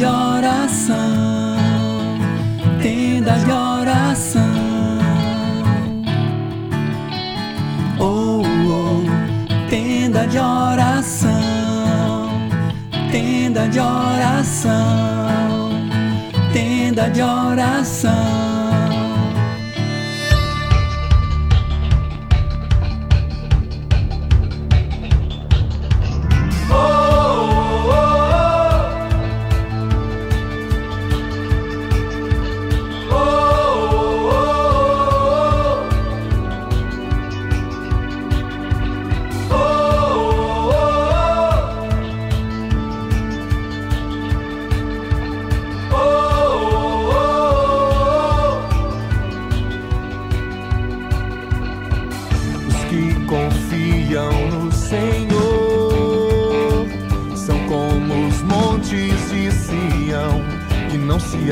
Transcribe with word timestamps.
de 0.00 0.06
oração, 0.06 0.96
tenda 2.80 3.32
de 3.32 3.52
oração. 3.52 4.40
Oh, 7.98 8.40
oh, 8.40 9.68
tenda 9.68 10.26
de 10.26 10.38
oração, 10.38 12.30
tenda 13.12 13.68
de 13.68 13.78
oração, 13.78 15.68
tenda 16.54 17.10
de 17.10 17.20
oração. 17.20 18.49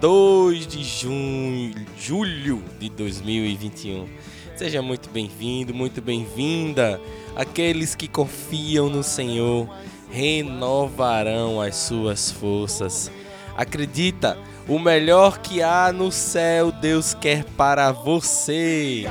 2 0.00 0.66
de 0.66 0.84
junho, 0.84 1.74
julho 1.98 2.62
de 2.78 2.90
2021. 2.90 4.06
Seja 4.54 4.82
muito 4.82 5.08
bem-vindo, 5.08 5.72
muito 5.72 6.02
bem-vinda. 6.02 7.00
Aqueles 7.34 7.94
que 7.94 8.06
confiam 8.06 8.90
no 8.90 9.02
Senhor 9.02 9.68
renovarão 10.10 11.60
as 11.60 11.76
suas 11.76 12.30
forças. 12.30 13.10
Acredita, 13.56 14.36
o 14.68 14.78
melhor 14.78 15.38
que 15.38 15.62
há 15.62 15.90
no 15.92 16.12
céu 16.12 16.70
Deus 16.70 17.14
quer 17.14 17.44
para 17.56 17.90
você. 17.90 19.06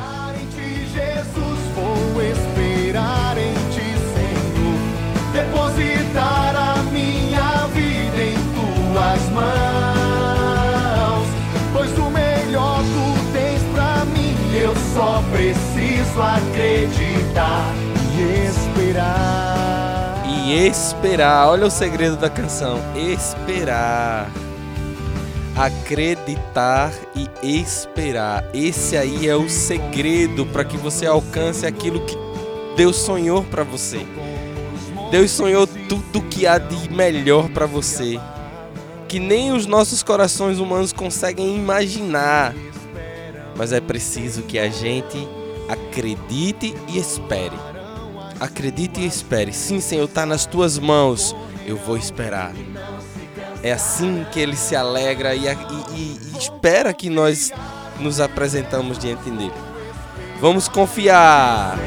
Preciso 16.15 16.21
acreditar 16.21 17.73
e 18.17 18.47
esperar. 18.47 20.23
E 20.25 20.67
esperar, 20.67 21.47
olha 21.49 21.67
o 21.67 21.71
segredo 21.71 22.15
da 22.15 22.29
canção: 22.29 22.79
esperar. 22.95 24.31
Acreditar 25.55 26.91
e 27.15 27.29
esperar. 27.61 28.43
Esse 28.53 28.97
aí 28.97 29.27
é 29.27 29.35
o 29.35 29.49
segredo 29.49 30.45
para 30.45 30.65
que 30.65 30.77
você 30.77 31.05
alcance 31.05 31.65
aquilo 31.65 32.05
que 32.05 32.17
Deus 32.75 32.97
sonhou 32.97 33.43
para 33.43 33.63
você. 33.63 34.05
Deus 35.11 35.31
sonhou 35.31 35.65
tudo 35.65 36.21
que 36.23 36.45
há 36.45 36.57
de 36.57 36.89
melhor 36.89 37.47
para 37.49 37.65
você, 37.65 38.19
que 39.07 39.17
nem 39.17 39.53
os 39.53 39.65
nossos 39.65 40.03
corações 40.03 40.59
humanos 40.59 40.91
conseguem 40.91 41.55
imaginar 41.55 42.53
mas 43.57 43.71
é 43.71 43.79
preciso 43.79 44.43
que 44.43 44.59
a 44.59 44.69
gente 44.69 45.27
acredite 45.69 46.75
e 46.87 46.97
espere. 46.97 47.55
Acredite 48.39 48.99
e 49.01 49.05
espere. 49.05 49.53
Sim, 49.53 49.79
Senhor, 49.79 50.05
está 50.05 50.25
nas 50.25 50.45
tuas 50.45 50.77
mãos. 50.77 51.35
Eu 51.65 51.77
vou 51.77 51.97
esperar. 51.97 52.53
É 53.63 53.71
assim 53.71 54.25
que 54.31 54.39
ele 54.39 54.55
se 54.55 54.75
alegra 54.75 55.33
e, 55.33 55.47
e, 55.47 56.19
e 56.33 56.37
espera 56.37 56.93
que 56.93 57.09
nós 57.09 57.51
nos 57.99 58.19
apresentamos 58.19 58.99
diante 58.99 59.29
dele. 59.31 59.53
Vamos 60.39 60.67
confiar. 60.67 61.77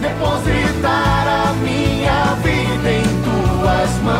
Depositar 0.00 1.28
a 1.28 1.52
minha 1.62 2.34
vida 2.42 2.90
em 2.90 3.02
tuas 3.22 3.90
mãos. 4.02 4.14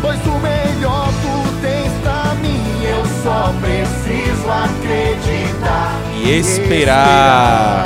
Pois 0.00 0.20
o 0.26 0.38
melhor 0.38 1.08
tu 1.22 1.60
tens 1.60 1.92
pra 2.02 2.34
mim. 2.36 2.82
Eu 2.84 3.04
só 3.22 3.54
preciso 3.60 4.50
acreditar 4.50 5.63
esperar. 6.30 7.84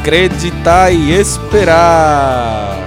Acreditar 0.00 0.92
e 0.92 1.12
esperar. 1.12 2.78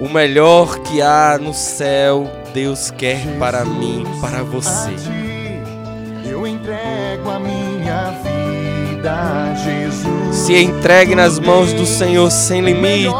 O 0.00 0.08
melhor 0.08 0.80
que 0.80 1.00
há 1.00 1.38
no 1.40 1.54
céu, 1.54 2.30
Deus 2.52 2.90
quer 2.90 3.38
para 3.38 3.64
mim, 3.64 4.04
para 4.20 4.42
você. 4.42 4.94
Eu 6.24 6.46
entrego 6.46 7.30
a 7.30 7.38
minha 7.38 8.10
vida, 8.22 9.54
Jesus. 9.64 10.23
Se 10.44 10.54
entregue 10.62 11.14
nas 11.14 11.38
mãos 11.38 11.72
do 11.72 11.86
Senhor 11.86 12.30
sem 12.30 12.60
limites. 12.60 13.14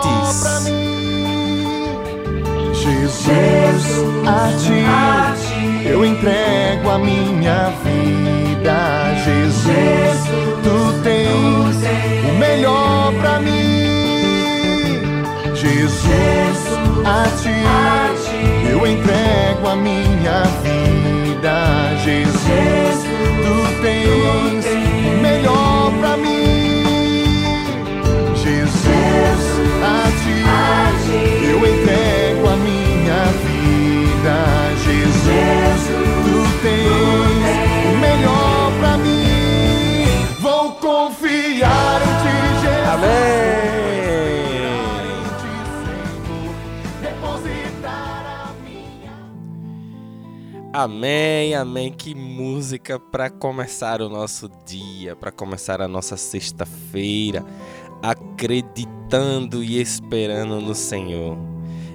Jesus, 2.74 4.04
a 4.26 4.52
ti 4.58 5.88
eu 5.88 6.04
entrego 6.04 6.90
a 6.90 6.98
minha 6.98 7.72
vida. 7.82 9.14
Jesus, 9.24 10.28
tu 10.62 11.02
tens 11.02 11.76
o 12.28 12.38
melhor 12.38 13.10
para 13.14 13.40
mim. 13.40 15.08
Jesus, 15.54 16.04
a 17.06 17.24
ti 17.40 18.68
eu 18.70 18.86
entrego 18.86 19.66
a 19.66 19.76
minha 19.76 20.42
vida. 20.62 21.96
Jesus, 22.04 23.06
tu 23.42 23.82
tens 23.82 24.83
eu 31.48 31.58
entrego 31.58 32.48
a 32.48 32.56
minha 32.56 33.24
vida, 33.44 34.36
Jesus. 34.84 35.82
Tu 36.24 36.38
tens 36.62 37.92
o 37.92 37.96
melhor 37.98 38.72
pra 38.78 38.96
mim. 38.98 40.04
Vou 40.40 40.72
confiar 40.72 42.00
em 42.02 42.12
ti, 42.22 42.36
Jesus. 42.62 42.88
Amém. 42.94 43.44
Amém, 50.76 51.54
amém. 51.54 51.92
Que 51.92 52.16
música 52.16 52.98
para 52.98 53.30
começar 53.30 54.02
o 54.02 54.08
nosso 54.08 54.50
dia, 54.66 55.14
para 55.14 55.30
começar 55.30 55.80
a 55.80 55.86
nossa 55.86 56.16
sexta-feira 56.16 57.44
acreditando 58.04 59.64
e 59.64 59.80
esperando 59.80 60.60
no 60.60 60.74
Senhor. 60.74 61.38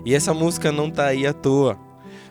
E 0.04 0.16
essa 0.16 0.34
música 0.34 0.72
não 0.72 0.88
está 0.88 1.06
aí 1.06 1.28
à 1.28 1.34
toa. 1.34 1.78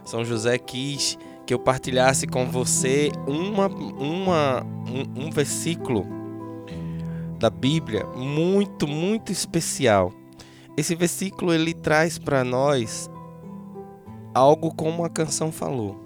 São 0.05 0.25
José 0.25 0.59
quis 0.59 1.17
que 1.47 1.55
eu 1.55 1.61
partilhasse 1.61 2.27
com 2.27 2.47
você 2.47 3.13
uma, 3.27 3.69
uma, 3.69 4.65
um, 4.65 5.27
um 5.27 5.31
versículo 5.31 6.05
da 7.39 7.49
Bíblia 7.49 8.05
muito, 8.17 8.89
muito 8.89 9.31
especial. 9.31 10.13
Esse 10.77 10.97
versículo 10.97 11.55
ele 11.55 11.73
traz 11.73 12.19
para 12.19 12.43
nós 12.43 13.09
algo 14.35 14.75
como 14.75 15.05
a 15.05 15.09
canção 15.09 15.53
falou. 15.53 15.97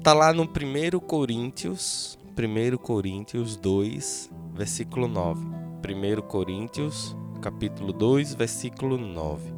Tá 0.00 0.12
lá 0.14 0.32
no 0.32 0.44
1 0.44 1.00
Coríntios, 1.00 2.16
1 2.38 2.76
Coríntios 2.76 3.56
2, 3.56 4.30
versículo 4.54 5.08
9. 5.08 5.57
1 5.78 6.22
Coríntios, 6.22 7.16
capítulo 7.40 7.92
2, 7.92 8.34
versículo 8.34 8.98
9. 8.98 9.54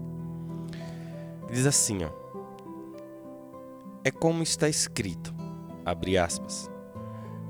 Diz 1.50 1.66
assim, 1.66 2.04
ó. 2.04 2.10
É 4.04 4.10
como 4.10 4.42
está 4.42 4.68
escrito, 4.68 5.34
abre 5.84 6.18
aspas. 6.18 6.70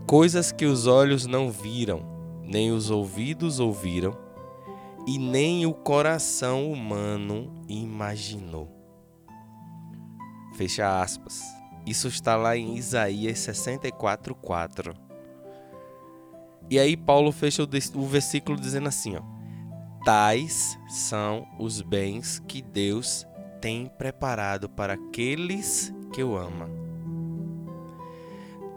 Coisas 0.07 0.53
que 0.53 0.67
os 0.67 0.87
olhos 0.87 1.27
não 1.27 1.51
viram, 1.51 2.03
nem 2.43 2.71
os 2.71 2.91
ouvidos 2.91 3.59
ouviram, 3.59 4.17
e 5.07 5.19
nem 5.19 5.67
o 5.67 5.75
coração 5.75 6.71
humano 6.71 7.53
imaginou. 7.69 8.69
Fecha 10.55 11.01
aspas. 11.01 11.43
Isso 11.85 12.07
está 12.07 12.37
lá 12.37 12.57
em 12.57 12.77
Isaías 12.77 13.39
64:4. 13.39 15.10
E 16.71 16.79
aí 16.79 16.97
Paulo 16.97 17.33
fecha 17.33 17.65
o 17.65 18.07
versículo 18.07 18.59
dizendo 18.59 18.89
assim, 18.89 19.17
ó: 19.17 19.23
Tais 20.05 20.79
são 20.89 21.47
os 21.59 21.83
bens 21.83 22.41
que 22.47 22.63
Deus 22.63 23.27
tem 23.61 23.87
preparado 23.99 24.69
para 24.69 24.95
aqueles 24.95 25.93
que 26.13 26.23
o 26.23 26.37
ama. 26.37 26.71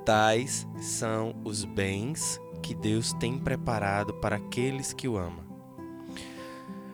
Tais 0.03 0.67
são 0.81 1.35
os 1.45 1.63
bens 1.63 2.41
que 2.61 2.73
Deus 2.73 3.13
tem 3.13 3.37
preparado 3.37 4.13
para 4.15 4.37
aqueles 4.37 4.91
que 4.91 5.07
o 5.07 5.17
ama. 5.17 5.43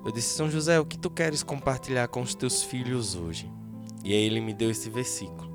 Eu 0.05 0.11
disse, 0.11 0.35
São 0.35 0.49
José, 0.49 0.79
o 0.79 0.85
que 0.85 0.97
tu 0.97 1.09
queres 1.09 1.43
compartilhar 1.43 2.07
com 2.07 2.21
os 2.21 2.35
teus 2.35 2.61
filhos 2.63 3.15
hoje? 3.15 3.51
E 4.03 4.13
aí 4.13 4.21
ele 4.21 4.41
me 4.41 4.53
deu 4.53 4.69
esse 4.69 4.89
versículo. 4.89 5.49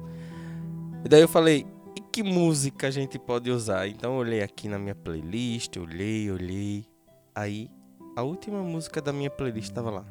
E 1.05 1.08
daí 1.08 1.20
eu 1.20 1.29
falei, 1.29 1.67
que 2.14 2.22
música 2.22 2.87
a 2.87 2.90
gente 2.93 3.19
pode 3.19 3.50
usar? 3.50 3.88
Então 3.88 4.12
eu 4.12 4.19
olhei 4.20 4.40
aqui 4.40 4.69
na 4.69 4.78
minha 4.78 4.94
playlist, 4.94 5.76
olhei, 5.78 6.31
olhei. 6.31 6.87
Aí 7.34 7.69
a 8.14 8.22
última 8.22 8.62
música 8.62 9.02
da 9.02 9.12
minha 9.12 9.28
playlist 9.28 9.70
estava 9.70 9.90
lá. 9.90 10.06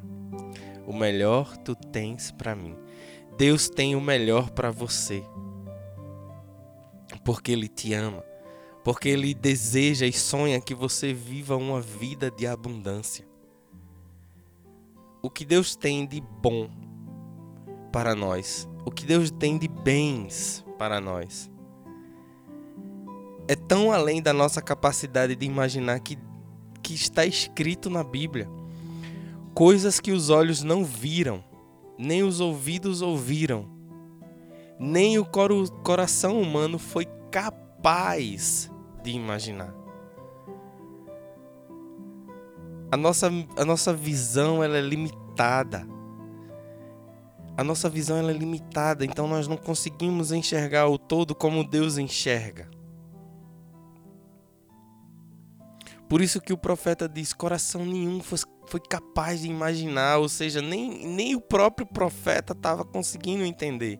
O 0.86 0.92
melhor 0.92 1.56
tu 1.56 1.74
tens 1.74 2.30
para 2.30 2.54
mim. 2.54 2.76
Deus 3.38 3.70
tem 3.70 3.96
o 3.96 4.02
melhor 4.02 4.50
para 4.50 4.70
você. 4.70 5.24
Porque 7.24 7.52
ele 7.52 7.68
te 7.68 7.94
ama. 7.94 8.22
Porque 8.84 9.08
ele 9.08 9.32
deseja 9.32 10.04
e 10.04 10.12
sonha 10.12 10.60
que 10.60 10.74
você 10.74 11.14
viva 11.14 11.56
uma 11.56 11.80
vida 11.80 12.30
de 12.30 12.46
abundância. 12.46 13.26
O 15.22 15.30
que 15.30 15.46
Deus 15.46 15.74
tem 15.74 16.04
de 16.04 16.20
bom 16.20 16.68
para 17.90 18.14
nós, 18.14 18.68
o 18.84 18.90
que 18.90 19.06
Deus 19.06 19.30
tem 19.30 19.56
de 19.56 19.68
bens 19.68 20.62
para 20.76 21.00
nós, 21.00 21.50
é 23.46 23.54
tão 23.54 23.92
além 23.92 24.22
da 24.22 24.32
nossa 24.32 24.62
capacidade 24.62 25.34
de 25.34 25.46
imaginar 25.46 26.00
que 26.00 26.18
que 26.84 26.94
está 26.94 27.24
escrito 27.24 27.88
na 27.88 28.04
Bíblia. 28.04 28.46
Coisas 29.54 29.98
que 29.98 30.12
os 30.12 30.28
olhos 30.28 30.62
não 30.62 30.84
viram, 30.84 31.42
nem 31.98 32.22
os 32.22 32.40
ouvidos 32.40 33.00
ouviram, 33.00 33.66
nem 34.78 35.18
o 35.18 35.24
coração 35.24 36.40
humano 36.40 36.78
foi 36.78 37.06
capaz 37.30 38.70
de 39.02 39.12
imaginar. 39.12 39.74
A 42.92 42.96
nossa, 42.96 43.30
a 43.56 43.64
nossa 43.64 43.94
visão 43.94 44.62
ela 44.62 44.76
é 44.76 44.82
limitada. 44.82 45.86
A 47.56 47.64
nossa 47.64 47.88
visão 47.88 48.18
ela 48.18 48.30
é 48.30 48.34
limitada, 48.36 49.04
então 49.04 49.26
nós 49.26 49.48
não 49.48 49.56
conseguimos 49.56 50.32
enxergar 50.32 50.88
o 50.88 50.98
todo 50.98 51.34
como 51.34 51.64
Deus 51.64 51.96
enxerga. 51.96 52.68
Por 56.14 56.22
isso 56.22 56.40
que 56.40 56.52
o 56.52 56.56
profeta 56.56 57.08
diz: 57.08 57.32
coração 57.32 57.84
nenhum 57.84 58.20
foi 58.20 58.78
capaz 58.88 59.40
de 59.40 59.48
imaginar, 59.48 60.18
ou 60.18 60.28
seja, 60.28 60.62
nem, 60.62 61.08
nem 61.08 61.34
o 61.34 61.40
próprio 61.40 61.84
profeta 61.84 62.52
estava 62.52 62.84
conseguindo 62.84 63.42
entender. 63.44 63.98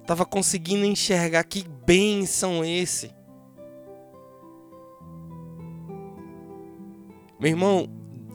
Estava 0.00 0.26
conseguindo 0.26 0.84
enxergar 0.84 1.44
que 1.44 1.64
bens 1.86 2.30
são 2.30 2.64
esse. 2.64 3.12
Meu 7.38 7.50
irmão, 7.50 7.88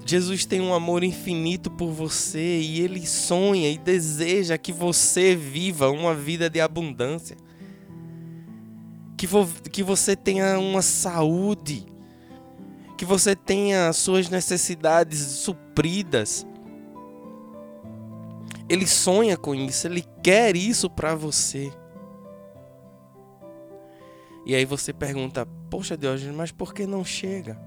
Jesus 0.06 0.46
tem 0.46 0.62
um 0.62 0.74
amor 0.74 1.04
infinito 1.04 1.70
por 1.70 1.92
você 1.92 2.62
e 2.62 2.80
ele 2.80 3.06
sonha 3.06 3.70
e 3.70 3.78
deseja 3.78 4.58
que 4.58 4.72
você 4.72 5.36
viva 5.36 5.90
uma 5.90 6.16
vida 6.16 6.50
de 6.50 6.62
abundância 6.62 7.36
que, 9.24 9.28
vo 9.28 9.48
que 9.72 9.82
você 9.82 10.18
tenha 10.18 10.60
uma 10.60 10.82
saúde, 10.82 11.86
que 12.98 13.06
você 13.06 13.34
tenha 13.34 13.94
suas 13.94 14.30
necessidades 14.30 15.20
supridas. 15.20 16.46
Ele 18.68 18.86
sonha 18.86 19.38
com 19.38 19.56
isso, 19.56 19.88
ele 19.88 20.04
quer 20.22 20.58
isso 20.58 20.90
para 20.90 21.16
você. 21.16 21.72
E 24.46 24.54
aí 24.54 24.66
você 24.66 24.92
pergunta: 24.92 25.48
Poxa, 25.70 25.96
Diógenes, 25.96 26.36
mas 26.36 26.52
por 26.52 26.74
que 26.74 26.86
não 26.86 27.06
chega? 27.06 27.58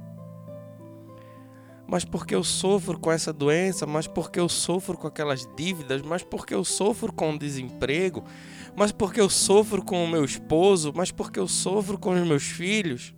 Mas 1.86 2.04
porque 2.04 2.34
eu 2.34 2.44
sofro 2.44 2.98
com 2.98 3.10
essa 3.10 3.32
doença, 3.32 3.86
mas 3.86 4.06
porque 4.06 4.38
eu 4.38 4.48
sofro 4.48 4.98
com 4.98 5.06
aquelas 5.06 5.48
dívidas, 5.56 6.02
mas 6.02 6.22
porque 6.22 6.52
eu 6.52 6.64
sofro 6.64 7.12
com 7.14 7.34
desemprego, 7.34 8.24
mas 8.76 8.92
porque 8.92 9.20
eu 9.20 9.30
sofro 9.30 9.82
com 9.82 10.04
o 10.04 10.08
meu 10.08 10.24
esposo, 10.24 10.92
mas 10.94 11.10
porque 11.10 11.40
eu 11.40 11.48
sofro 11.48 11.98
com 11.98 12.10
os 12.10 12.26
meus 12.26 12.42
filhos, 12.42 13.14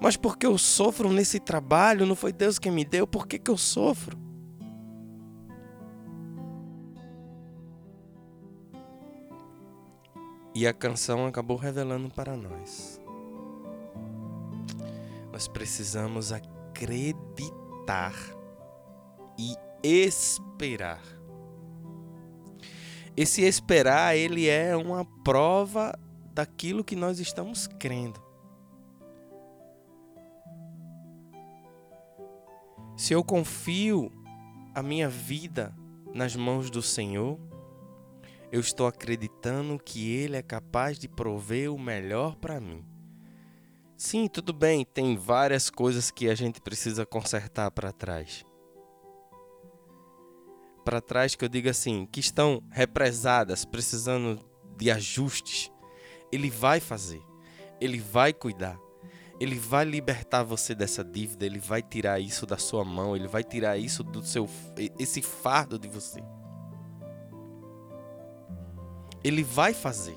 mas 0.00 0.16
porque 0.16 0.46
eu 0.46 0.58
sofro 0.58 1.10
nesse 1.10 1.40
trabalho, 1.40 2.04
não 2.04 2.14
foi 2.14 2.32
Deus 2.32 2.58
quem 2.58 2.70
me 2.70 2.84
deu, 2.84 3.06
por 3.06 3.26
que, 3.26 3.38
que 3.38 3.50
eu 3.50 3.56
sofro? 3.56 4.20
E 10.54 10.66
a 10.66 10.72
canção 10.74 11.26
acabou 11.26 11.56
revelando 11.56 12.10
para 12.10 12.36
nós. 12.36 13.00
Nós 15.32 15.48
precisamos 15.48 16.30
acreditar 16.30 18.12
e 19.38 19.56
esperar 19.82 21.00
esse 23.16 23.42
esperar, 23.42 24.16
ele 24.16 24.48
é 24.48 24.74
uma 24.76 25.04
prova 25.22 25.98
daquilo 26.32 26.82
que 26.82 26.96
nós 26.96 27.18
estamos 27.18 27.66
crendo. 27.66 28.20
Se 32.96 33.12
eu 33.12 33.22
confio 33.22 34.10
a 34.74 34.82
minha 34.82 35.08
vida 35.08 35.74
nas 36.14 36.36
mãos 36.36 36.70
do 36.70 36.80
Senhor, 36.80 37.38
eu 38.50 38.60
estou 38.60 38.86
acreditando 38.86 39.78
que 39.78 40.10
Ele 40.10 40.36
é 40.36 40.42
capaz 40.42 40.98
de 40.98 41.08
prover 41.08 41.72
o 41.72 41.78
melhor 41.78 42.36
para 42.36 42.60
mim. 42.60 42.84
Sim, 43.96 44.28
tudo 44.28 44.52
bem, 44.52 44.84
tem 44.84 45.16
várias 45.16 45.70
coisas 45.70 46.10
que 46.10 46.28
a 46.28 46.34
gente 46.34 46.60
precisa 46.60 47.04
consertar 47.06 47.70
para 47.70 47.92
trás 47.92 48.44
para 50.84 51.00
trás 51.00 51.34
que 51.34 51.44
eu 51.44 51.48
diga 51.48 51.70
assim, 51.70 52.06
que 52.06 52.20
estão 52.20 52.62
represadas, 52.70 53.64
precisando 53.64 54.38
de 54.76 54.90
ajustes, 54.90 55.70
ele 56.30 56.50
vai 56.50 56.80
fazer. 56.80 57.22
Ele 57.80 57.98
vai 57.98 58.32
cuidar. 58.32 58.78
Ele 59.40 59.58
vai 59.58 59.84
libertar 59.84 60.42
você 60.44 60.74
dessa 60.74 61.02
dívida, 61.02 61.44
ele 61.44 61.58
vai 61.58 61.82
tirar 61.82 62.20
isso 62.20 62.46
da 62.46 62.56
sua 62.56 62.84
mão, 62.84 63.16
ele 63.16 63.26
vai 63.26 63.42
tirar 63.42 63.76
isso 63.76 64.04
do 64.04 64.24
seu 64.24 64.48
esse 64.98 65.20
fardo 65.20 65.78
de 65.78 65.88
você. 65.88 66.22
Ele 69.24 69.42
vai 69.42 69.74
fazer. 69.74 70.16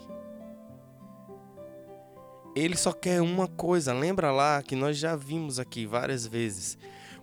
Ele 2.56 2.78
só 2.78 2.94
quer 2.94 3.22
uma 3.22 3.48
coisa, 3.48 3.94
lembra 3.94 4.32
lá 4.32 4.62
que 4.62 4.76
nós 4.76 4.98
já 4.98 5.16
vimos 5.16 5.60
aqui 5.60 5.86
várias 5.86 6.26
vezes. 6.26 6.78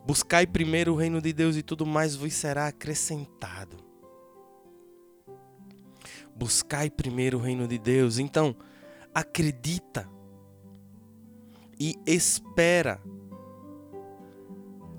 Buscai 0.05 0.47
primeiro 0.47 0.93
o 0.93 0.97
reino 0.97 1.21
de 1.21 1.33
Deus 1.33 1.57
e 1.57 1.63
tudo 1.63 1.87
mais 1.87 2.17
vos 2.17 2.33
será 2.35 2.67
acrescentado. 2.67 3.77
Buscai 6.35 6.91
primeiro 6.91 7.39
o 7.39 7.41
reino 7.41 7.69
de 7.69 7.79
Deus. 7.79 8.19
Então, 8.19 8.57
acredita 9.15 10.09
e 11.79 11.97
espera. 12.07 13.01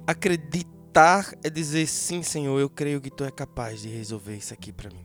Acreditar 0.05 1.33
é 1.43 1.49
dizer 1.49 1.87
sim, 1.87 2.21
Senhor, 2.21 2.59
eu 2.59 2.69
creio 2.69 3.01
que 3.01 3.09
tu 3.09 3.23
é 3.23 3.31
capaz 3.31 3.81
de 3.81 3.89
resolver 3.89 4.35
isso 4.35 4.53
aqui 4.53 4.71
para 4.71 4.89
mim. 4.89 5.02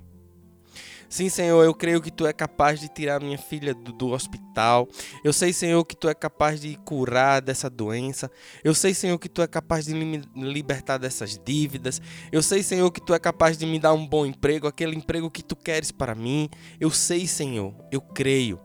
Sim, 1.08 1.30
Senhor, 1.30 1.64
eu 1.64 1.74
creio 1.74 2.02
que 2.02 2.10
tu 2.10 2.26
é 2.26 2.34
capaz 2.34 2.78
de 2.80 2.88
tirar 2.88 3.18
minha 3.20 3.38
filha 3.38 3.74
do, 3.74 3.92
do, 3.92 4.08
hospital. 4.08 4.86
Eu 5.24 5.32
sei, 5.32 5.54
Senhor, 5.54 5.82
que 5.84 5.96
tu 5.96 6.06
é 6.06 6.14
capaz 6.14 6.60
de 6.60 6.76
curar 6.84 7.40
dessa 7.40 7.70
doença. 7.70 8.30
Eu 8.62 8.74
sei, 8.74 8.92
Senhor, 8.92 9.18
que 9.18 9.28
tu 9.28 9.40
é 9.40 9.46
capaz 9.46 9.86
de 9.86 9.94
me 9.94 10.22
libertar 10.36 10.98
dessas 10.98 11.38
dívidas. 11.42 12.02
Eu 12.30 12.42
sei, 12.42 12.62
Senhor, 12.62 12.90
que 12.90 13.00
tu 13.00 13.14
é 13.14 13.18
capaz 13.18 13.56
de 13.56 13.64
me 13.64 13.78
dar 13.78 13.94
um 13.94 14.06
bom 14.06 14.26
emprego, 14.26 14.66
aquele 14.66 14.94
emprego 14.94 15.30
que 15.30 15.42
tu 15.42 15.56
queres 15.56 15.90
para 15.90 16.14
mim. 16.14 16.50
Eu 16.78 16.90
sei, 16.90 17.26
Senhor, 17.26 17.74
eu 17.90 18.02
creio. 18.02 18.60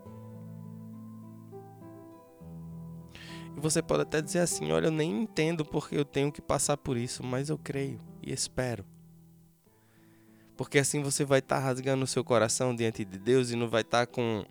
Você 3.55 3.81
pode 3.81 4.01
até 4.01 4.21
dizer 4.21 4.39
assim: 4.39 4.69
olha, 4.73 4.88
eu 4.88 4.91
nem 4.91 5.21
entendo 5.21 5.63
porque 5.63 5.95
eu 5.95 6.03
tenho 6.03 6.29
que 6.29 6.41
passar 6.41 6.75
por 6.75 6.97
isso, 6.97 7.23
mas 7.23 7.47
eu 7.47 7.57
creio 7.57 8.01
e 8.21 8.33
espero. 8.33 8.92
Porque 10.55 10.79
assim 10.79 11.01
você 11.01 11.25
vai 11.25 11.39
estar 11.39 11.57
tá 11.57 11.62
rasgando 11.62 12.03
o 12.03 12.07
seu 12.07 12.24
coração 12.24 12.75
diante 12.75 13.03
de 13.03 13.17
Deus 13.17 13.50
e 13.50 13.55
não 13.55 13.67
vai 13.67 13.81
estar 13.81 14.05
tá 14.05 14.12
com, 14.12 14.45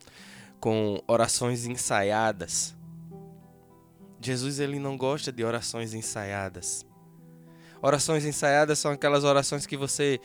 com 0.59 1.01
orações 1.07 1.67
ensaiadas. 1.67 2.75
Jesus 4.21 4.61
ele 4.61 4.79
não 4.79 4.97
gosta 4.97 5.33
de 5.33 5.45
orações 5.45 5.95
ensaiadas. 5.95 6.85
Orações 7.81 8.25
ensaiadas 8.25 8.79
são 8.79 8.93
aquelas 8.93 9.25
orações 9.25 9.67
que 9.67 9.77
você 9.77 10.21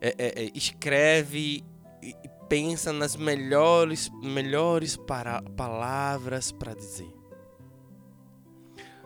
é, 0.00 0.14
é, 0.18 0.44
é, 0.44 0.50
escreve 0.54 1.64
e 2.02 2.14
pensa 2.48 2.92
nas 2.92 3.14
melhores, 3.14 4.10
melhores 4.22 4.96
para, 4.96 5.42
palavras 5.56 6.50
para 6.50 6.74
dizer. 6.74 7.12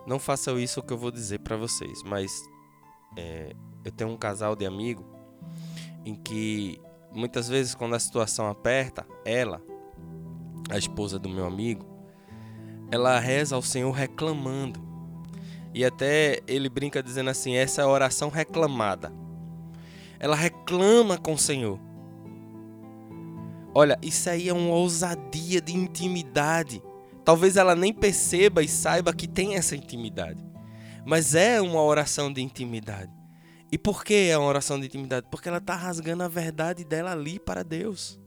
Não 0.06 0.18
façam 0.18 0.58
isso 0.58 0.82
que 0.82 0.92
eu 0.92 0.98
vou 0.98 1.10
dizer 1.10 1.40
para 1.40 1.56
vocês, 1.56 2.02
mas 2.02 2.32
é, 3.18 3.54
eu 3.84 3.92
tenho 3.92 4.10
um 4.10 4.16
casal 4.16 4.56
de 4.56 4.64
amigo 4.64 5.13
em 6.04 6.14
que 6.14 6.80
muitas 7.12 7.48
vezes 7.48 7.74
quando 7.74 7.94
a 7.94 7.98
situação 7.98 8.48
aperta, 8.48 9.06
ela, 9.24 9.62
a 10.68 10.76
esposa 10.76 11.18
do 11.18 11.28
meu 11.28 11.46
amigo, 11.46 11.86
ela 12.90 13.18
reza 13.18 13.56
ao 13.56 13.62
Senhor 13.62 13.90
reclamando. 13.90 14.82
E 15.72 15.84
até 15.84 16.40
ele 16.46 16.68
brinca 16.68 17.02
dizendo 17.02 17.30
assim: 17.30 17.54
essa 17.54 17.82
é 17.82 17.84
a 17.84 17.88
oração 17.88 18.28
reclamada. 18.28 19.12
Ela 20.18 20.36
reclama 20.36 21.18
com 21.18 21.34
o 21.34 21.38
Senhor. 21.38 21.80
Olha, 23.74 23.98
isso 24.00 24.30
aí 24.30 24.48
é 24.48 24.52
uma 24.52 24.74
ousadia 24.74 25.60
de 25.60 25.74
intimidade. 25.74 26.80
Talvez 27.24 27.56
ela 27.56 27.74
nem 27.74 27.92
perceba 27.92 28.62
e 28.62 28.68
saiba 28.68 29.12
que 29.12 29.26
tem 29.26 29.56
essa 29.56 29.74
intimidade. 29.74 30.44
Mas 31.04 31.34
é 31.34 31.60
uma 31.60 31.82
oração 31.82 32.32
de 32.32 32.40
intimidade. 32.40 33.10
E 33.74 33.78
por 33.78 34.04
que 34.04 34.28
é 34.30 34.38
uma 34.38 34.46
oração 34.46 34.78
de 34.78 34.86
intimidade? 34.86 35.26
Porque 35.28 35.48
ela 35.48 35.58
está 35.58 35.74
rasgando 35.74 36.22
a 36.22 36.28
verdade 36.28 36.84
dela 36.84 37.10
ali 37.10 37.40
para 37.40 37.64
Deus. 37.64 38.20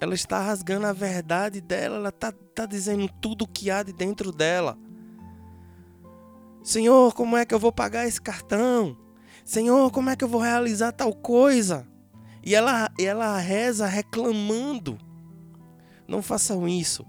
Ela 0.00 0.16
está 0.16 0.40
rasgando 0.40 0.88
a 0.88 0.92
verdade 0.92 1.60
dela, 1.60 1.94
ela 1.94 2.08
está 2.08 2.32
tá 2.32 2.66
dizendo 2.66 3.08
tudo 3.20 3.42
o 3.42 3.46
que 3.46 3.70
há 3.70 3.84
de 3.84 3.92
dentro 3.92 4.32
dela. 4.32 4.76
Senhor, 6.60 7.14
como 7.14 7.36
é 7.36 7.46
que 7.46 7.54
eu 7.54 7.58
vou 7.60 7.70
pagar 7.70 8.04
esse 8.04 8.20
cartão? 8.20 8.98
Senhor, 9.44 9.88
como 9.92 10.10
é 10.10 10.16
que 10.16 10.24
eu 10.24 10.28
vou 10.28 10.40
realizar 10.40 10.90
tal 10.90 11.14
coisa? 11.14 11.86
E 12.44 12.52
ela, 12.52 12.90
ela 12.98 13.38
reza 13.38 13.86
reclamando. 13.86 14.98
Não 16.08 16.20
façam 16.20 16.66
isso. 16.66 17.06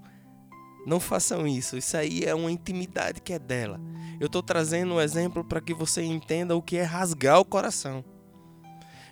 Não 0.89 0.99
façam 0.99 1.45
isso. 1.45 1.77
Isso 1.77 1.95
aí 1.95 2.23
é 2.23 2.33
uma 2.33 2.51
intimidade 2.51 3.21
que 3.21 3.31
é 3.31 3.37
dela. 3.37 3.79
Eu 4.19 4.25
estou 4.25 4.41
trazendo 4.41 4.95
um 4.95 4.99
exemplo 4.99 5.43
para 5.43 5.61
que 5.61 5.71
você 5.71 6.01
entenda 6.01 6.55
o 6.55 6.63
que 6.63 6.77
é 6.77 6.81
rasgar 6.81 7.39
o 7.39 7.45
coração. 7.45 8.03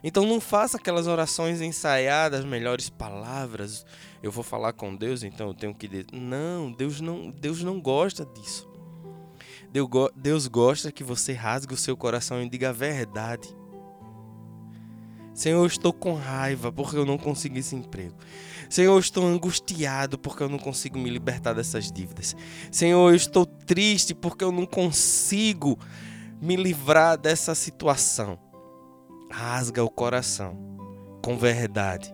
Então 0.04 0.26
não 0.26 0.42
faça 0.42 0.78
aquelas 0.78 1.06
orações 1.06 1.62
ensaiadas, 1.62 2.44
melhores 2.44 2.90
palavras. 2.90 3.86
Eu 4.24 4.32
vou 4.32 4.44
falar 4.44 4.74
com 4.74 4.96
Deus, 4.96 5.22
então 5.22 5.50
eu 5.50 5.54
tenho 5.54 5.76
que 5.76 5.88
dizer. 5.88 6.08
Não, 6.12 6.72
Deus 6.72 7.00
não, 7.00 7.30
Deus 7.30 7.62
não 7.62 7.80
gosta 7.80 8.26
disso. 8.26 8.68
Deus 10.16 10.48
gosta 10.48 10.92
que 10.92 11.04
você 11.04 11.32
rasgue 11.34 11.76
o 11.76 11.78
seu 11.78 11.96
coração 11.96 12.42
e 12.42 12.50
diga 12.50 12.70
a 12.70 12.74
verdade. 12.74 13.56
Senhor, 15.38 15.60
eu 15.60 15.68
estou 15.68 15.94
com 15.94 16.16
raiva 16.16 16.72
porque 16.72 16.98
eu 16.98 17.06
não 17.06 17.16
consegui 17.16 17.60
esse 17.60 17.76
emprego. 17.76 18.16
Senhor, 18.68 18.96
eu 18.96 19.00
estou 19.00 19.24
angustiado 19.24 20.18
porque 20.18 20.42
eu 20.42 20.50
não 20.50 20.58
consigo 20.58 20.98
me 20.98 21.12
libertar 21.12 21.54
dessas 21.54 21.92
dívidas. 21.92 22.36
Senhor, 22.72 23.08
eu 23.12 23.16
estou 23.16 23.46
triste 23.46 24.16
porque 24.16 24.44
eu 24.44 24.52
não 24.52 24.66
consigo 24.66 25.78
me 26.42 26.56
livrar 26.56 27.20
dessa 27.20 27.54
situação. 27.54 28.40
Rasga 29.32 29.84
o 29.84 29.92
coração 29.92 30.58
com 31.24 31.38
verdade. 31.38 32.12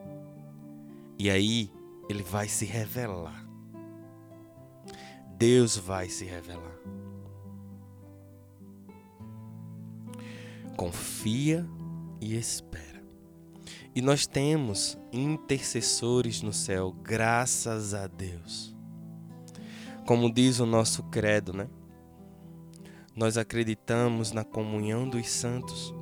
E 1.18 1.30
aí 1.30 1.72
ele 2.10 2.24
vai 2.24 2.50
se 2.50 2.66
revelar. 2.66 3.48
Deus 5.38 5.78
vai 5.78 6.10
se 6.10 6.26
revelar. 6.26 6.78
Confia 10.76 11.66
e 12.20 12.36
espera. 12.36 12.93
E 13.96 14.02
nós 14.02 14.26
temos 14.26 14.98
intercessores 15.12 16.42
no 16.42 16.52
céu, 16.52 16.92
graças 16.92 17.94
a 17.94 18.08
Deus. 18.08 18.76
Como 20.08 20.34
diz 20.34 20.60
o 20.60 20.66
nosso 20.66 21.04
credo, 21.04 21.54
né? 21.54 21.68
Nós 23.16 23.38
acreditamos 23.38 24.32
na 24.32 24.44
comunhão 24.44 25.08
dos 25.08 25.30
santos. 25.30 25.94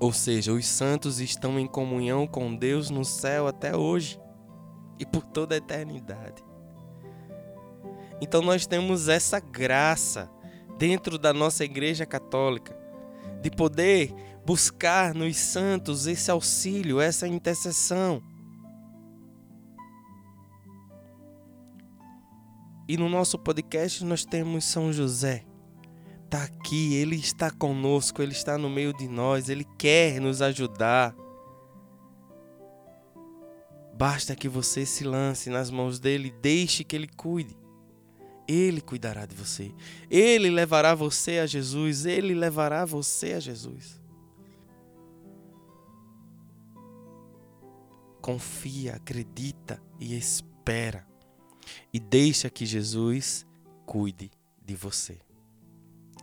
Ou 0.00 0.10
seja, 0.10 0.52
os 0.52 0.66
santos 0.66 1.20
estão 1.20 1.60
em 1.60 1.66
comunhão 1.66 2.26
com 2.26 2.56
Deus 2.56 2.88
no 2.88 3.04
céu 3.04 3.46
até 3.46 3.76
hoje 3.76 4.18
e 4.98 5.04
por 5.04 5.22
toda 5.22 5.54
a 5.54 5.58
eternidade. 5.58 6.42
Então 8.22 8.40
nós 8.40 8.66
temos 8.66 9.08
essa 9.08 9.38
graça 9.38 10.30
dentro 10.78 11.18
da 11.18 11.34
nossa 11.34 11.62
igreja 11.62 12.06
católica 12.06 12.74
de 13.42 13.50
poder 13.50 14.14
buscar 14.44 15.14
nos 15.14 15.36
santos 15.36 16.06
esse 16.06 16.30
auxílio, 16.30 17.00
essa 17.00 17.26
intercessão. 17.28 18.22
E 22.88 22.96
no 22.96 23.08
nosso 23.08 23.38
podcast 23.38 24.04
nós 24.04 24.24
temos 24.24 24.64
São 24.64 24.92
José. 24.92 25.44
Está 26.24 26.44
aqui, 26.44 26.94
ele 26.94 27.16
está 27.16 27.50
conosco, 27.50 28.22
ele 28.22 28.32
está 28.32 28.56
no 28.56 28.70
meio 28.70 28.92
de 28.92 29.08
nós, 29.08 29.48
ele 29.48 29.64
quer 29.78 30.20
nos 30.20 30.42
ajudar. 30.42 31.14
Basta 33.94 34.34
que 34.34 34.48
você 34.48 34.86
se 34.86 35.04
lance 35.04 35.50
nas 35.50 35.70
mãos 35.70 36.00
dele 36.00 36.34
deixe 36.40 36.82
que 36.82 36.96
ele 36.96 37.08
cuide. 37.08 37.56
Ele 38.48 38.80
cuidará 38.80 39.26
de 39.26 39.36
você. 39.36 39.72
Ele 40.10 40.50
levará 40.50 40.94
você 40.94 41.38
a 41.38 41.46
Jesus. 41.46 42.06
Ele 42.06 42.34
levará 42.34 42.84
você 42.84 43.34
a 43.34 43.40
Jesus. 43.40 43.99
Confia, 48.20 48.96
acredita 48.96 49.82
e 49.98 50.16
espera. 50.16 51.06
E 51.92 52.00
deixa 52.00 52.48
que 52.48 52.64
Jesus 52.64 53.46
cuide 53.86 54.30
de 54.64 54.74
você. 54.74 55.18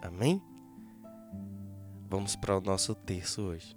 Amém? 0.01 0.42
Vamos 2.10 2.36
para 2.36 2.58
o 2.58 2.62
nosso 2.62 2.96
texto 2.96 3.42
hoje. 3.42 3.76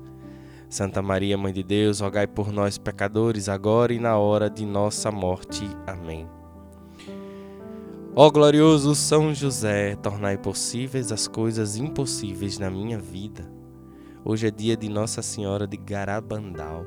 Santa 0.71 1.01
Maria, 1.01 1.37
Mãe 1.37 1.51
de 1.51 1.63
Deus, 1.63 1.99
rogai 1.99 2.25
por 2.25 2.49
nós, 2.49 2.77
pecadores, 2.77 3.49
agora 3.49 3.93
e 3.93 3.99
na 3.99 4.17
hora 4.17 4.49
de 4.49 4.65
nossa 4.65 5.11
morte. 5.11 5.69
Amém. 5.85 6.25
Ó 8.15 8.31
glorioso 8.31 8.95
São 8.95 9.33
José, 9.35 9.97
tornai 9.97 10.37
possíveis 10.37 11.11
as 11.11 11.27
coisas 11.27 11.75
impossíveis 11.75 12.57
na 12.57 12.69
minha 12.69 12.97
vida. 12.97 13.51
Hoje 14.23 14.47
é 14.47 14.51
dia 14.51 14.77
de 14.77 14.87
Nossa 14.87 15.21
Senhora 15.21 15.67
de 15.67 15.75
Garabandal. 15.75 16.85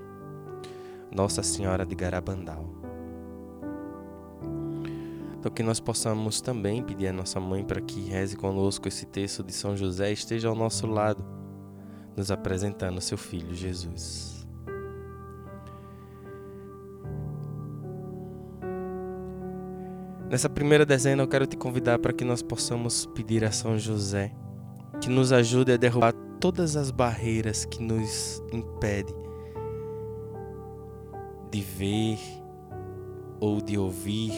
Nossa 1.14 1.42
Senhora 1.42 1.84
de 1.84 1.94
Garabandal. 1.94 2.64
Então 5.38 5.52
que 5.52 5.62
nós 5.62 5.78
possamos 5.78 6.40
também 6.40 6.82
pedir 6.82 7.08
a 7.08 7.12
nossa 7.12 7.38
mãe 7.38 7.62
para 7.62 7.82
que 7.82 8.00
reze 8.00 8.34
conosco 8.34 8.88
esse 8.88 9.04
texto 9.04 9.42
de 9.42 9.52
São 9.52 9.76
José 9.76 10.10
esteja 10.10 10.48
ao 10.48 10.54
nosso 10.54 10.86
lado 10.86 11.33
nos 12.16 12.30
apresentando 12.30 13.00
seu 13.00 13.18
Filho 13.18 13.54
Jesus. 13.54 14.46
Nessa 20.28 20.48
primeira 20.48 20.84
dezena, 20.84 21.22
eu 21.22 21.28
quero 21.28 21.46
te 21.46 21.56
convidar 21.56 21.98
para 21.98 22.12
que 22.12 22.24
nós 22.24 22.42
possamos 22.42 23.06
pedir 23.06 23.44
a 23.44 23.52
São 23.52 23.78
José 23.78 24.34
que 25.00 25.08
nos 25.08 25.32
ajude 25.32 25.72
a 25.72 25.76
derrubar 25.76 26.12
todas 26.40 26.76
as 26.76 26.90
barreiras 26.90 27.64
que 27.64 27.82
nos 27.82 28.42
impedem 28.52 29.14
de 31.50 31.60
ver 31.60 32.18
ou 33.38 33.60
de 33.60 33.78
ouvir 33.78 34.32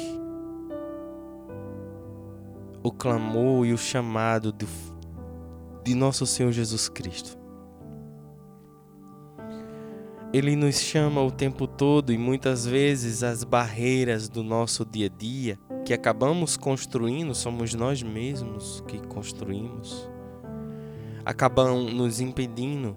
o 2.83 2.93
clamor 2.93 3.65
e 3.67 3.73
o 3.73 3.79
chamado 3.79 4.53
de, 4.53 4.67
de 5.83 5.95
nosso 5.95 6.27
Senhor 6.27 6.53
Jesus 6.53 6.89
Cristo. 6.89 7.46
Ele 10.37 10.55
nos 10.55 10.79
chama 10.79 11.23
o 11.23 11.31
tempo 11.31 11.67
todo 11.67 12.13
e 12.13 12.19
muitas 12.19 12.67
vezes 12.67 13.23
as 13.23 13.43
barreiras 13.43 14.29
do 14.29 14.43
nosso 14.43 14.85
dia 14.85 15.07
a 15.07 15.09
dia 15.09 15.59
que 15.83 15.95
acabamos 15.95 16.59
construindo, 16.59 17.35
somos 17.35 17.73
nós 17.73 18.03
mesmos 18.03 18.85
que 18.87 18.99
construímos, 19.07 20.07
acabam 21.25 21.85
nos 21.85 22.21
impedindo 22.21 22.95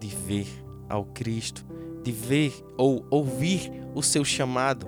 de 0.00 0.08
ver 0.08 0.46
ao 0.88 1.04
Cristo, 1.04 1.62
de 2.02 2.10
ver 2.10 2.54
ou 2.78 3.04
ouvir 3.10 3.70
o 3.94 4.02
seu 4.02 4.24
chamado. 4.24 4.86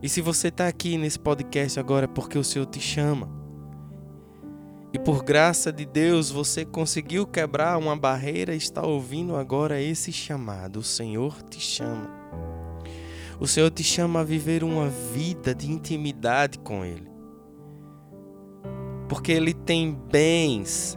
E 0.00 0.08
se 0.08 0.20
você 0.20 0.46
está 0.46 0.68
aqui 0.68 0.96
nesse 0.96 1.18
podcast 1.18 1.80
agora 1.80 2.04
é 2.04 2.06
porque 2.06 2.38
o 2.38 2.44
Senhor 2.44 2.66
te 2.66 2.78
chama. 2.78 3.43
E 4.94 4.98
por 4.98 5.24
graça 5.24 5.72
de 5.72 5.84
Deus, 5.84 6.30
você 6.30 6.64
conseguiu 6.64 7.26
quebrar 7.26 7.76
uma 7.78 7.96
barreira 7.96 8.54
e 8.54 8.58
está 8.58 8.86
ouvindo 8.86 9.34
agora 9.34 9.82
esse 9.82 10.12
chamado. 10.12 10.76
O 10.76 10.84
Senhor 10.84 11.42
te 11.42 11.58
chama. 11.58 12.08
O 13.40 13.46
Senhor 13.48 13.72
te 13.72 13.82
chama 13.82 14.20
a 14.20 14.24
viver 14.24 14.62
uma 14.62 14.88
vida 14.88 15.52
de 15.52 15.68
intimidade 15.68 16.60
com 16.60 16.84
Ele. 16.84 17.10
Porque 19.08 19.32
Ele 19.32 19.52
tem 19.52 19.92
bens 19.92 20.96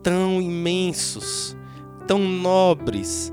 tão 0.00 0.40
imensos, 0.40 1.56
tão 2.06 2.20
nobres, 2.20 3.32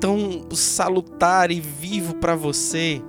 tão 0.00 0.48
salutar 0.50 1.52
e 1.52 1.60
vivo 1.60 2.16
para 2.16 2.34
você, 2.34 3.00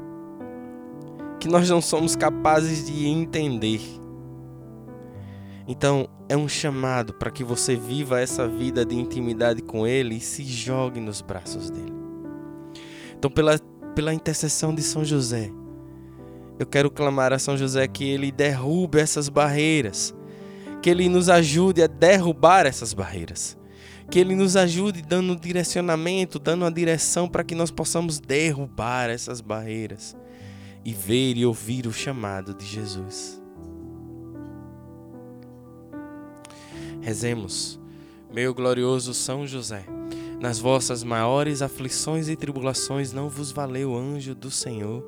que 1.40 1.48
nós 1.48 1.68
não 1.68 1.82
somos 1.82 2.16
capazes 2.16 2.86
de 2.86 3.08
entender. 3.08 4.05
Então, 5.68 6.08
é 6.30 6.38
um 6.38 6.48
chamado 6.48 7.14
para 7.14 7.32
que 7.32 7.44
você 7.44 7.76
viva 7.76 8.20
essa 8.20 8.48
vida 8.48 8.86
de 8.86 8.96
intimidade 8.96 9.62
com 9.62 9.88
Ele 9.88 10.16
e 10.16 10.22
se 10.22 10.44
jogue 10.44 11.00
nos 11.00 11.22
braços 11.22 11.70
dele. 11.70 11.94
Então, 13.18 13.32
pela, 13.32 13.58
pela 13.96 14.14
intercessão 14.14 14.76
de 14.76 14.84
São 14.84 15.04
José, 15.04 15.52
eu 16.58 16.66
quero 16.66 16.90
clamar 16.90 17.34
a 17.34 17.40
São 17.40 17.58
José 17.58 17.88
que 17.88 18.06
ele 18.06 18.32
derrube 18.32 19.00
essas 19.00 19.28
barreiras, 19.28 20.16
que 20.82 20.90
ele 20.90 21.10
nos 21.10 21.28
ajude 21.28 21.84
a 21.84 21.88
derrubar 21.88 22.66
essas 22.66 22.94
barreiras, 22.94 23.58
que 24.10 24.20
ele 24.20 24.36
nos 24.36 24.56
ajude 24.56 25.02
dando 25.02 25.36
direcionamento, 25.36 26.40
dando 26.40 26.64
a 26.64 26.70
direção 26.70 27.28
para 27.28 27.44
que 27.44 27.56
nós 27.56 27.72
possamos 27.72 28.20
derrubar 28.20 29.10
essas 29.10 29.42
barreiras 29.42 30.16
e 30.86 30.94
ver 30.94 31.36
e 31.36 31.46
ouvir 31.46 31.88
o 31.88 31.92
chamado 31.92 32.54
de 32.54 32.66
Jesus. 32.66 33.42
Rezemos, 37.06 37.80
meu 38.34 38.52
glorioso 38.52 39.14
São 39.14 39.46
José, 39.46 39.86
nas 40.40 40.58
vossas 40.58 41.04
maiores 41.04 41.62
aflições 41.62 42.28
e 42.28 42.36
tribulações 42.36 43.14
não 43.14 43.30
vos 43.30 43.52
valeu 43.52 43.96
anjo 43.96 44.34
do 44.34 44.50
Senhor. 44.50 45.06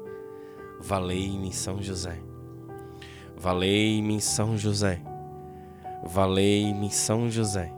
Valei-me, 0.79 1.51
São 1.51 1.81
José. 1.81 2.19
Valei-me, 3.35 4.21
São 4.21 4.55
José. 4.55 5.01
Valei-me, 6.05 6.91
São 6.91 7.31
José. 7.31 7.73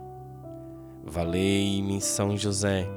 Valei-me, 1.05 2.01
São 2.01 2.35
José. 2.35 2.89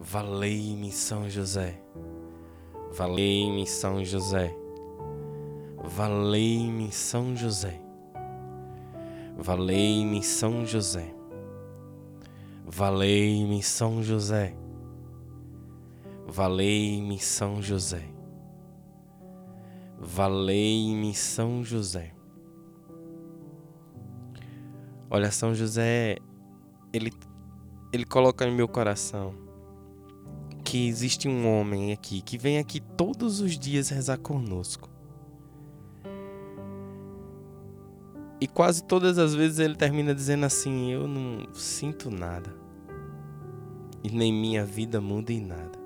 Valei-me, 0.00 0.90
São 0.90 1.30
José. 1.30 1.80
Valei-me, 2.92 3.64
São 3.68 4.04
José. 4.04 4.52
Valei-me, 5.84 6.90
São 6.90 7.36
José. 7.36 7.87
Valei-me 9.40 10.20
São 10.20 10.66
José. 10.66 11.14
Valei-me 12.66 13.62
São 13.62 14.02
José. 14.02 14.52
Valei-me 16.26 17.20
São 17.20 17.62
José. 17.62 18.02
Valei-me 19.96 21.14
São 21.14 21.62
José. 21.62 22.12
Olha, 25.08 25.30
São 25.30 25.54
José, 25.54 26.16
ele, 26.92 27.12
ele 27.92 28.04
coloca 28.04 28.44
no 28.44 28.52
meu 28.52 28.66
coração 28.66 29.32
que 30.64 30.88
existe 30.88 31.28
um 31.28 31.48
homem 31.48 31.92
aqui 31.92 32.20
que 32.22 32.36
vem 32.36 32.58
aqui 32.58 32.80
todos 32.80 33.40
os 33.40 33.56
dias 33.56 33.88
rezar 33.88 34.18
conosco. 34.18 34.97
E 38.40 38.46
quase 38.46 38.84
todas 38.84 39.18
as 39.18 39.34
vezes 39.34 39.58
ele 39.58 39.74
termina 39.74 40.14
dizendo 40.14 40.46
assim: 40.46 40.92
Eu 40.92 41.08
não 41.08 41.52
sinto 41.52 42.10
nada. 42.10 42.54
E 44.02 44.10
nem 44.10 44.32
minha 44.32 44.64
vida 44.64 45.00
muda 45.00 45.32
em 45.32 45.40
nada. 45.40 45.78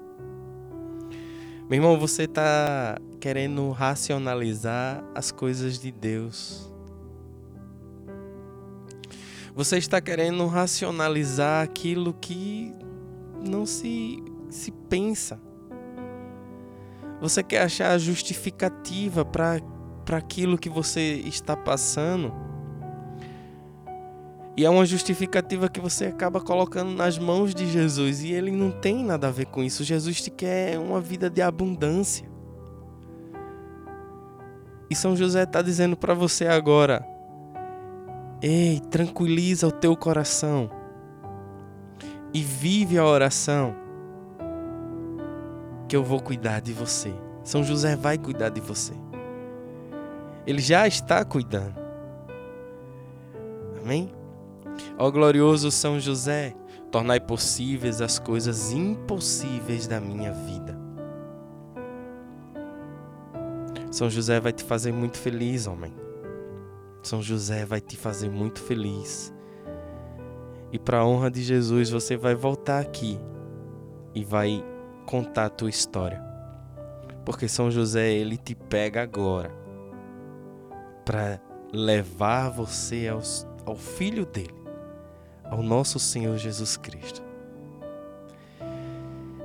Meu 1.68 1.78
irmão, 1.78 1.98
você 1.98 2.24
está 2.24 2.98
querendo 3.18 3.70
racionalizar 3.70 5.02
as 5.14 5.32
coisas 5.32 5.78
de 5.78 5.90
Deus. 5.90 6.70
Você 9.54 9.78
está 9.78 10.00
querendo 10.00 10.46
racionalizar 10.46 11.62
aquilo 11.62 12.12
que 12.14 12.72
não 13.46 13.64
se, 13.64 14.22
se 14.50 14.70
pensa. 14.70 15.40
Você 17.20 17.42
quer 17.42 17.62
achar 17.62 17.96
justificativa 17.98 19.24
para 19.24 19.60
para 20.04 20.18
aquilo 20.18 20.58
que 20.58 20.68
você 20.68 21.22
está 21.24 21.56
passando. 21.56 22.32
E 24.56 24.64
é 24.64 24.70
uma 24.70 24.84
justificativa 24.84 25.68
que 25.68 25.80
você 25.80 26.06
acaba 26.06 26.40
colocando 26.40 26.92
nas 26.92 27.18
mãos 27.18 27.54
de 27.54 27.66
Jesus. 27.66 28.22
E 28.22 28.32
ele 28.32 28.50
não 28.50 28.70
tem 28.70 29.02
nada 29.02 29.28
a 29.28 29.30
ver 29.30 29.46
com 29.46 29.62
isso. 29.62 29.82
Jesus 29.82 30.20
te 30.20 30.30
quer 30.30 30.78
uma 30.78 31.00
vida 31.00 31.30
de 31.30 31.40
abundância. 31.40 32.30
E 34.90 34.94
São 34.94 35.16
José 35.16 35.44
está 35.44 35.62
dizendo 35.62 35.96
para 35.96 36.12
você 36.12 36.46
agora: 36.46 37.06
Ei, 38.42 38.78
tranquiliza 38.90 39.66
o 39.66 39.72
teu 39.72 39.96
coração. 39.96 40.70
E 42.34 42.42
vive 42.42 42.98
a 42.98 43.06
oração. 43.06 43.74
Que 45.88 45.96
eu 45.96 46.04
vou 46.04 46.20
cuidar 46.20 46.60
de 46.60 46.72
você. 46.74 47.12
São 47.42 47.64
José 47.64 47.96
vai 47.96 48.18
cuidar 48.18 48.50
de 48.50 48.60
você. 48.60 48.92
Ele 50.46 50.60
já 50.60 50.86
está 50.86 51.24
cuidando. 51.24 51.80
Amém? 53.82 54.21
Ó 54.98 55.10
glorioso 55.10 55.70
São 55.70 55.98
José, 55.98 56.54
Tornai 56.92 57.18
possíveis 57.18 58.02
as 58.02 58.18
coisas 58.18 58.70
impossíveis 58.70 59.86
da 59.86 59.98
minha 59.98 60.30
vida. 60.30 60.78
São 63.90 64.10
José 64.10 64.38
vai 64.38 64.52
te 64.52 64.62
fazer 64.62 64.92
muito 64.92 65.16
feliz, 65.16 65.66
homem. 65.66 65.94
São 67.02 67.22
José 67.22 67.64
vai 67.64 67.80
te 67.80 67.96
fazer 67.96 68.28
muito 68.28 68.60
feliz. 68.60 69.32
E 70.70 70.78
para 70.78 70.98
a 70.98 71.06
honra 71.06 71.30
de 71.30 71.42
Jesus, 71.42 71.88
você 71.88 72.14
vai 72.14 72.34
voltar 72.34 72.80
aqui 72.80 73.18
e 74.14 74.22
vai 74.22 74.62
contar 75.06 75.46
a 75.46 75.50
tua 75.50 75.70
história. 75.70 76.22
Porque 77.24 77.48
São 77.48 77.70
José, 77.70 78.12
ele 78.12 78.36
te 78.36 78.54
pega 78.54 79.02
agora 79.02 79.50
para 81.06 81.40
levar 81.72 82.50
você 82.50 83.08
aos, 83.08 83.46
ao 83.64 83.76
filho 83.76 84.26
dele, 84.26 84.61
ao 85.52 85.62
nosso 85.62 85.98
Senhor 85.98 86.38
Jesus 86.38 86.78
Cristo. 86.78 87.22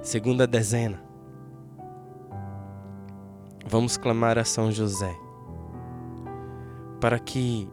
Segunda 0.02 0.48
dezena. 0.48 1.04
Vamos 3.66 3.98
clamar 3.98 4.38
a 4.38 4.46
São 4.46 4.72
José 4.72 5.14
para 7.02 7.20
que 7.20 7.70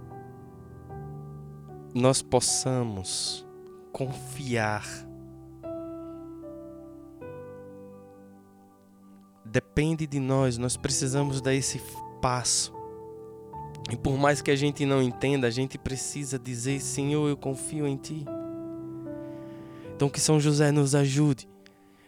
nós 1.94 2.23
possamos 2.23 3.47
confiar. 3.92 4.85
Depende 9.44 10.09
de 10.09 10.18
nós, 10.18 10.59
nós 10.59 10.77
precisamos 10.77 11.40
dar 11.40 11.55
esse 11.55 11.81
passo. 12.20 12.73
E 13.90 13.97
por 13.97 14.16
mais 14.16 14.40
que 14.40 14.51
a 14.51 14.57
gente 14.57 14.87
não 14.87 15.03
entenda, 15.03 15.47
a 15.47 15.51
gente 15.51 15.77
precisa 15.77 16.38
dizer: 16.38 16.81
Senhor, 16.81 17.29
eu 17.29 17.37
confio 17.37 17.87
em 17.87 17.97
Ti. 17.97 18.25
Então 19.94 20.09
que 20.09 20.20
São 20.20 20.40
José 20.40 20.73
nos 20.73 20.94
ajude. 20.94 21.49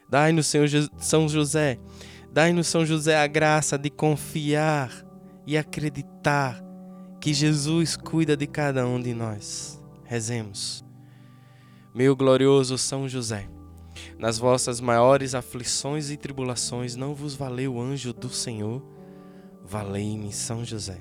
Dai-nos, 0.08 0.46
Senhor 0.46 0.68
São 0.98 1.28
José, 1.28 1.78
dai-nos, 2.32 2.68
São 2.68 2.86
José, 2.86 3.18
a 3.18 3.26
graça 3.26 3.76
de 3.76 3.90
confiar 3.90 4.90
e 5.46 5.56
acreditar 5.56 6.62
que 7.20 7.34
Jesus 7.34 7.96
cuida 7.96 8.36
de 8.36 8.46
cada 8.46 8.86
um 8.86 9.00
de 9.00 9.12
nós. 9.12 9.82
Rezemos. 10.04 10.84
Meu 11.92 12.14
glorioso 12.14 12.78
São 12.78 13.08
José, 13.08 13.48
nas 14.18 14.38
vossas 14.38 14.80
maiores 14.80 15.34
aflições 15.34 16.10
e 16.10 16.16
tribulações 16.16 16.94
não 16.94 17.14
vos 17.14 17.34
valeu 17.34 17.74
o 17.74 17.80
anjo 17.80 18.12
do 18.12 18.28
Senhor? 18.28 18.82
Valei-me, 19.64 20.32
São 20.32 20.64
José. 20.64 21.00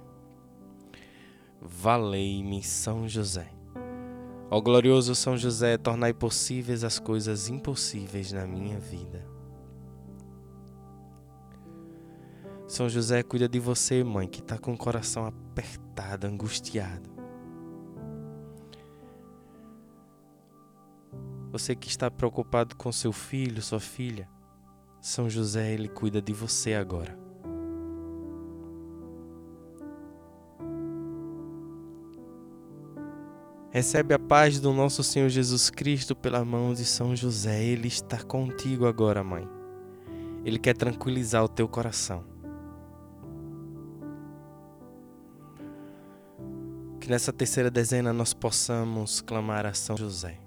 Valei-me, 1.61 2.63
São 2.63 3.07
José. 3.07 3.53
Ó 4.49 4.59
glorioso 4.59 5.13
São 5.13 5.37
José, 5.37 5.77
tornai 5.77 6.11
possíveis 6.11 6.83
as 6.83 6.97
coisas 6.97 7.47
impossíveis 7.47 8.31
na 8.31 8.47
minha 8.47 8.79
vida. 8.79 9.23
São 12.67 12.89
José 12.89 13.21
cuida 13.21 13.47
de 13.47 13.59
você, 13.59 14.03
mãe, 14.03 14.27
que 14.27 14.39
está 14.39 14.57
com 14.57 14.73
o 14.73 14.77
coração 14.77 15.25
apertado, 15.25 16.25
angustiado. 16.25 17.09
Você 21.51 21.75
que 21.75 21.89
está 21.89 22.09
preocupado 22.09 22.75
com 22.75 22.91
seu 22.91 23.11
filho, 23.11 23.61
sua 23.61 23.79
filha, 23.79 24.27
São 24.99 25.29
José, 25.29 25.73
ele 25.73 25.89
cuida 25.89 26.21
de 26.21 26.33
você 26.33 26.73
agora. 26.73 27.30
Recebe 33.71 34.13
a 34.13 34.19
paz 34.19 34.59
do 34.59 34.73
nosso 34.73 35.01
Senhor 35.01 35.29
Jesus 35.29 35.69
Cristo 35.69 36.13
pela 36.13 36.43
mão 36.43 36.73
de 36.73 36.83
São 36.83 37.15
José. 37.15 37.63
Ele 37.63 37.87
está 37.87 38.21
contigo 38.21 38.85
agora, 38.85 39.23
mãe. 39.23 39.47
Ele 40.43 40.59
quer 40.59 40.75
tranquilizar 40.75 41.41
o 41.41 41.47
teu 41.47 41.69
coração. 41.69 42.21
Que 46.99 47.09
nessa 47.09 47.31
terceira 47.31 47.71
dezena 47.71 48.11
nós 48.11 48.33
possamos 48.33 49.21
clamar 49.21 49.65
a 49.65 49.73
São 49.73 49.95
José. 49.95 50.37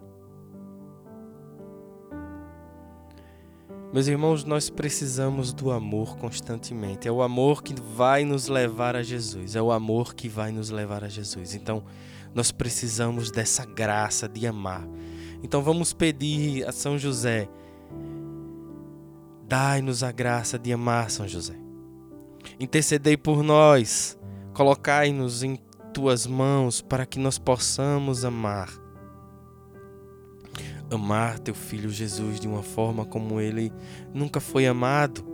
Meus 3.90 4.06
irmãos, 4.06 4.44
nós 4.44 4.68
precisamos 4.68 5.50
do 5.50 5.70
amor 5.70 6.18
constantemente. 6.18 7.08
É 7.08 7.12
o 7.12 7.22
amor 7.22 7.62
que 7.62 7.74
vai 7.80 8.22
nos 8.22 8.48
levar 8.48 8.94
a 8.94 9.02
Jesus. 9.02 9.56
É 9.56 9.62
o 9.62 9.72
amor 9.72 10.14
que 10.14 10.28
vai 10.28 10.52
nos 10.52 10.68
levar 10.68 11.02
a 11.04 11.08
Jesus. 11.08 11.54
Então, 11.54 11.84
nós 12.34 12.50
precisamos 12.50 13.30
dessa 13.30 13.64
graça 13.64 14.28
de 14.28 14.46
amar. 14.46 14.86
Então 15.42 15.62
vamos 15.62 15.92
pedir 15.92 16.66
a 16.66 16.72
São 16.72 16.98
José: 16.98 17.48
dai-nos 19.46 20.02
a 20.02 20.10
graça 20.10 20.58
de 20.58 20.72
amar, 20.72 21.10
São 21.10 21.28
José. 21.28 21.54
Intercedei 22.58 23.16
por 23.16 23.42
nós, 23.42 24.18
colocai-nos 24.52 25.42
em 25.42 25.58
tuas 25.92 26.26
mãos 26.26 26.80
para 26.82 27.06
que 27.06 27.18
nós 27.18 27.38
possamos 27.38 28.24
amar. 28.24 28.68
Amar 30.90 31.38
teu 31.38 31.54
filho 31.54 31.88
Jesus 31.88 32.38
de 32.40 32.46
uma 32.46 32.62
forma 32.62 33.04
como 33.04 33.40
ele 33.40 33.72
nunca 34.12 34.40
foi 34.40 34.66
amado. 34.66 35.24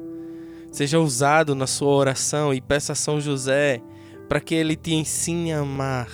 Seja 0.70 1.00
usado 1.00 1.54
na 1.54 1.66
sua 1.66 1.92
oração 1.92 2.54
e 2.54 2.60
peça 2.60 2.92
a 2.92 2.96
São 2.96 3.20
José 3.20 3.82
para 4.28 4.40
que 4.40 4.54
ele 4.54 4.76
te 4.76 4.94
ensine 4.94 5.52
a 5.52 5.60
amar 5.60 6.08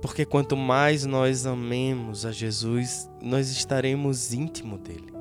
porque 0.00 0.24
quanto 0.24 0.56
mais 0.56 1.04
nós 1.04 1.46
amemos 1.46 2.24
a 2.24 2.30
Jesus, 2.30 3.10
nós 3.22 3.50
estaremos 3.50 4.32
íntimo 4.32 4.78
dele. 4.78 5.12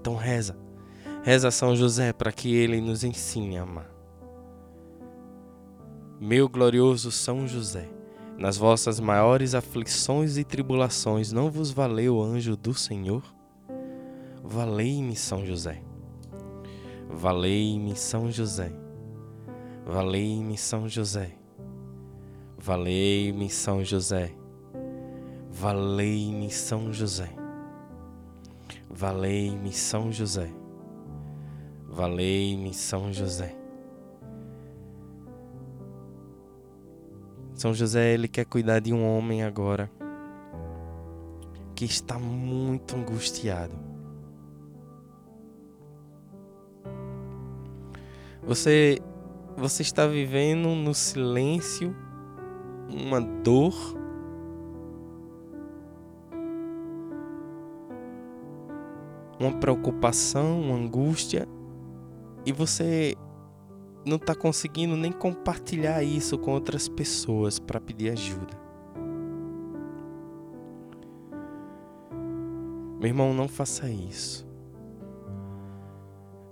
Então 0.00 0.16
reza, 0.16 0.56
reza 1.22 1.50
São 1.50 1.76
José 1.76 2.12
para 2.12 2.32
que 2.32 2.54
ele 2.54 2.80
nos 2.80 3.04
ensine 3.04 3.56
a 3.58 3.62
amar. 3.62 3.90
Meu 6.20 6.48
glorioso 6.48 7.10
São 7.10 7.46
José, 7.46 7.88
nas 8.36 8.56
vossas 8.56 8.98
maiores 8.98 9.54
aflições 9.54 10.36
e 10.36 10.44
tribulações 10.44 11.32
não 11.32 11.50
vos 11.50 11.70
valeu 11.70 12.16
o 12.16 12.22
anjo 12.22 12.56
do 12.56 12.74
Senhor? 12.74 13.22
Valei-me, 14.42 15.16
São 15.16 15.46
José. 15.46 15.82
Valei-me, 17.08 17.96
São 17.96 18.30
José. 18.30 18.72
Valei-me, 19.86 20.58
São 20.58 20.88
José. 20.88 21.43
Valei-me 22.64 23.50
São 23.50 23.84
José. 23.84 24.32
Valei-me 25.50 26.50
São 26.50 26.90
José. 26.90 27.28
Valei-me 28.88 29.70
São 29.70 30.10
José. 30.10 30.50
Valei-me 31.86 32.72
São 32.72 33.12
José. 33.12 33.54
São 37.52 37.74
José, 37.74 38.14
ele 38.14 38.28
quer 38.28 38.46
cuidar 38.46 38.80
de 38.80 38.94
um 38.94 39.06
homem 39.06 39.42
agora 39.42 39.90
que 41.74 41.84
está 41.84 42.18
muito 42.18 42.96
angustiado. 42.96 43.74
Você 48.42 48.98
você 49.54 49.82
está 49.82 50.06
vivendo 50.06 50.74
no 50.74 50.94
silêncio 50.94 51.94
uma 52.88 53.20
dor, 53.20 53.74
uma 59.38 59.52
preocupação, 59.52 60.60
uma 60.60 60.76
angústia, 60.76 61.48
e 62.46 62.52
você 62.52 63.14
não 64.06 64.16
está 64.16 64.34
conseguindo 64.34 64.96
nem 64.96 65.12
compartilhar 65.12 66.02
isso 66.02 66.38
com 66.38 66.52
outras 66.52 66.88
pessoas 66.88 67.58
para 67.58 67.80
pedir 67.80 68.10
ajuda. 68.10 68.62
Meu 72.98 73.08
irmão, 73.08 73.34
não 73.34 73.48
faça 73.48 73.88
isso. 73.88 74.46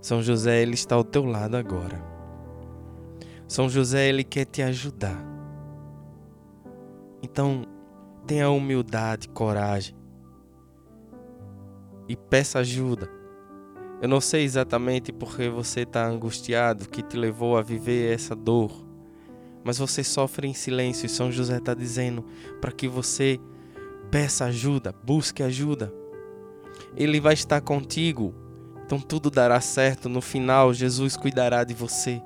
São 0.01 0.21
José, 0.21 0.61
ele 0.61 0.73
está 0.73 0.95
ao 0.95 1.03
teu 1.03 1.23
lado 1.23 1.55
agora. 1.55 2.03
São 3.47 3.69
José, 3.69 4.09
ele 4.09 4.23
quer 4.23 4.45
te 4.45 4.61
ajudar. 4.61 5.32
Então, 7.23 7.63
tenha 8.27 8.49
humildade, 8.49 9.29
coragem 9.29 9.95
e 12.07 12.15
peça 12.15 12.59
ajuda. 12.59 13.09
Eu 14.01 14.09
não 14.09 14.19
sei 14.19 14.43
exatamente 14.43 15.13
porque 15.13 15.47
você 15.47 15.81
está 15.81 16.05
angustiado, 16.05 16.89
que 16.89 17.01
te 17.01 17.15
levou 17.15 17.57
a 17.57 17.61
viver 17.61 18.13
essa 18.13 18.35
dor, 18.35 18.85
mas 19.63 19.77
você 19.77 20.03
sofre 20.03 20.47
em 20.47 20.53
silêncio 20.53 21.05
e 21.05 21.09
São 21.09 21.31
José 21.31 21.57
está 21.57 21.73
dizendo 21.73 22.25
para 22.59 22.71
que 22.71 22.87
você 22.87 23.39
peça 24.11 24.45
ajuda, 24.45 24.93
busque 25.03 25.41
ajuda. 25.41 25.93
Ele 26.97 27.21
vai 27.21 27.33
estar 27.33 27.61
contigo, 27.61 28.35
então 28.85 28.99
tudo 28.99 29.31
dará 29.31 29.61
certo. 29.61 30.09
No 30.09 30.21
final, 30.21 30.73
Jesus 30.73 31.15
cuidará 31.15 31.63
de 31.63 31.73
você. 31.73 32.21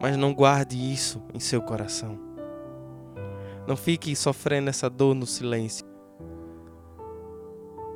Mas 0.00 0.16
não 0.16 0.32
guarde 0.32 0.76
isso 0.76 1.20
em 1.34 1.40
seu 1.40 1.60
coração. 1.60 2.33
Não 3.66 3.76
fique 3.76 4.14
sofrendo 4.14 4.68
essa 4.68 4.90
dor 4.90 5.14
no 5.14 5.26
silêncio. 5.26 5.86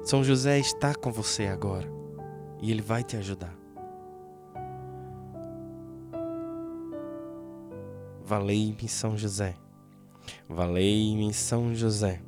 São 0.02 0.24
José 0.24 0.58
está 0.58 0.94
com 0.94 1.12
você 1.12 1.46
agora 1.46 1.86
e 2.62 2.70
ele 2.70 2.80
vai 2.80 3.04
te 3.04 3.16
ajudar. 3.16 3.54
Valei-me 8.24 8.88
São 8.88 9.16
José. 9.16 9.56
Valei-me 10.48 11.32
São 11.32 11.74
José. 11.74 12.22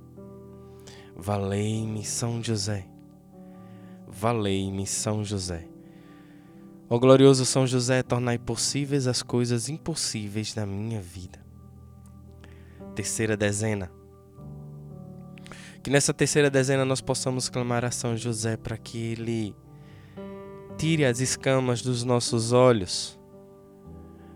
Valei-me 1.16 2.04
São 2.04 2.42
José. 2.42 2.86
Valei-me 4.06 4.86
São 4.86 5.24
José. 5.24 5.66
Ó 6.88 6.98
glorioso 6.98 7.46
São 7.46 7.66
José, 7.66 8.02
tornai 8.02 8.38
possíveis 8.38 9.06
as 9.06 9.22
coisas 9.22 9.68
impossíveis 9.68 10.54
na 10.54 10.66
minha 10.66 11.00
vida. 11.00 11.49
Terceira 13.00 13.34
dezena. 13.34 13.90
Que 15.82 15.88
nessa 15.88 16.12
terceira 16.12 16.50
dezena 16.50 16.84
nós 16.84 17.00
possamos 17.00 17.48
clamar 17.48 17.82
a 17.82 17.90
São 17.90 18.14
José 18.14 18.58
para 18.58 18.76
que 18.76 18.98
ele 18.98 19.56
tire 20.76 21.06
as 21.06 21.18
escamas 21.18 21.80
dos 21.80 22.04
nossos 22.04 22.52
olhos, 22.52 23.18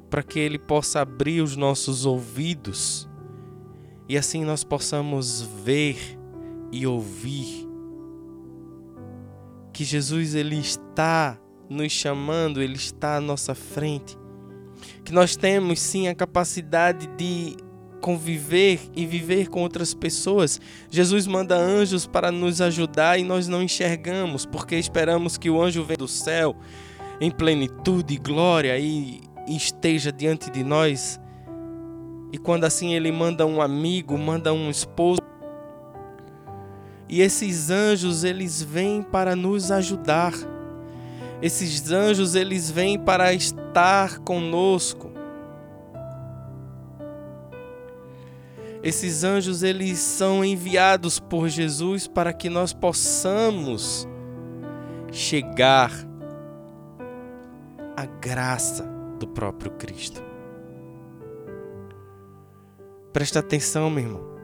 para 0.08 0.22
que 0.22 0.38
ele 0.38 0.58
possa 0.58 1.02
abrir 1.02 1.42
os 1.42 1.56
nossos 1.56 2.06
ouvidos 2.06 3.06
e 4.08 4.16
assim 4.16 4.46
nós 4.46 4.64
possamos 4.64 5.42
ver 5.42 5.98
e 6.72 6.86
ouvir 6.86 7.68
que 9.74 9.84
Jesus 9.84 10.34
ele 10.34 10.56
está 10.56 11.38
nos 11.68 11.92
chamando, 11.92 12.62
ele 12.62 12.76
está 12.76 13.16
à 13.16 13.20
nossa 13.20 13.54
frente. 13.54 14.16
Que 15.04 15.12
nós 15.12 15.36
temos 15.36 15.80
sim 15.80 16.08
a 16.08 16.14
capacidade 16.14 17.06
de 17.08 17.56
conviver 18.04 18.78
e 18.94 19.06
viver 19.06 19.48
com 19.48 19.62
outras 19.62 19.94
pessoas. 19.94 20.60
Jesus 20.90 21.26
manda 21.26 21.56
anjos 21.56 22.06
para 22.06 22.30
nos 22.30 22.60
ajudar 22.60 23.18
e 23.18 23.24
nós 23.24 23.48
não 23.48 23.62
enxergamos, 23.62 24.44
porque 24.44 24.76
esperamos 24.76 25.38
que 25.38 25.48
o 25.48 25.62
anjo 25.62 25.82
venha 25.82 25.96
do 25.96 26.06
céu 26.06 26.54
em 27.18 27.30
plenitude 27.30 28.12
e 28.12 28.18
glória 28.18 28.78
e 28.78 29.22
esteja 29.48 30.12
diante 30.12 30.50
de 30.50 30.62
nós. 30.62 31.18
E 32.30 32.36
quando 32.36 32.64
assim 32.64 32.92
ele 32.92 33.10
manda 33.10 33.46
um 33.46 33.62
amigo, 33.62 34.18
manda 34.18 34.52
um 34.52 34.68
esposo, 34.68 35.22
e 37.08 37.22
esses 37.22 37.70
anjos, 37.70 38.22
eles 38.22 38.60
vêm 38.60 39.02
para 39.02 39.34
nos 39.34 39.70
ajudar. 39.70 40.34
Esses 41.40 41.90
anjos, 41.90 42.34
eles 42.34 42.70
vêm 42.70 42.98
para 42.98 43.32
estar 43.32 44.18
conosco. 44.18 45.13
Esses 48.84 49.24
anjos, 49.24 49.62
eles 49.62 49.98
são 49.98 50.44
enviados 50.44 51.18
por 51.18 51.48
Jesus 51.48 52.06
para 52.06 52.34
que 52.34 52.50
nós 52.50 52.74
possamos 52.74 54.06
chegar 55.10 55.90
à 57.96 58.04
graça 58.04 58.84
do 59.18 59.26
próprio 59.26 59.70
Cristo. 59.70 60.22
Presta 63.10 63.38
atenção, 63.38 63.88
meu 63.88 64.04
irmão. 64.04 64.34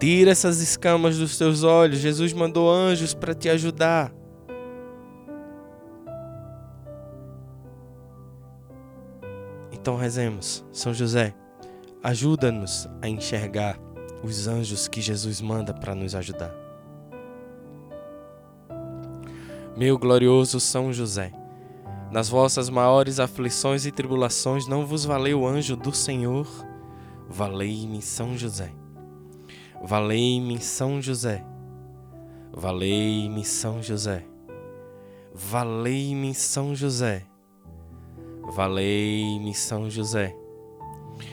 Tira 0.00 0.32
essas 0.32 0.60
escamas 0.60 1.16
dos 1.16 1.38
teus 1.38 1.62
olhos. 1.62 2.00
Jesus 2.00 2.32
mandou 2.32 2.68
anjos 2.68 3.14
para 3.14 3.34
te 3.34 3.48
ajudar. 3.48 4.12
Então 9.70 9.96
rezemos, 9.96 10.64
São 10.72 10.92
José, 10.92 11.34
ajuda-nos 12.02 12.88
a 13.02 13.08
enxergar 13.08 13.78
os 14.22 14.46
anjos 14.46 14.88
que 14.88 15.00
Jesus 15.00 15.40
manda 15.40 15.72
para 15.72 15.94
nos 15.94 16.14
ajudar. 16.14 16.54
Meu 19.76 19.98
glorioso 19.98 20.60
São 20.60 20.92
José, 20.92 21.32
nas 22.10 22.28
vossas 22.28 22.68
maiores 22.68 23.20
aflições 23.20 23.86
e 23.86 23.92
tribulações 23.92 24.66
não 24.66 24.84
vos 24.84 25.04
valeu 25.04 25.40
o 25.40 25.46
anjo 25.46 25.76
do 25.76 25.94
Senhor, 25.94 26.46
valei-me 27.28 28.02
São 28.02 28.36
José. 28.36 28.72
Valei-me 29.82 30.60
São 30.60 31.00
José. 31.00 31.42
Valei-me 32.52 33.42
São 33.42 33.82
José. 33.82 34.26
Valei-me 35.34 36.34
São 36.34 36.74
José. 36.74 37.26
Valei-me 38.54 39.54
São 39.54 39.88
José. 39.88 40.36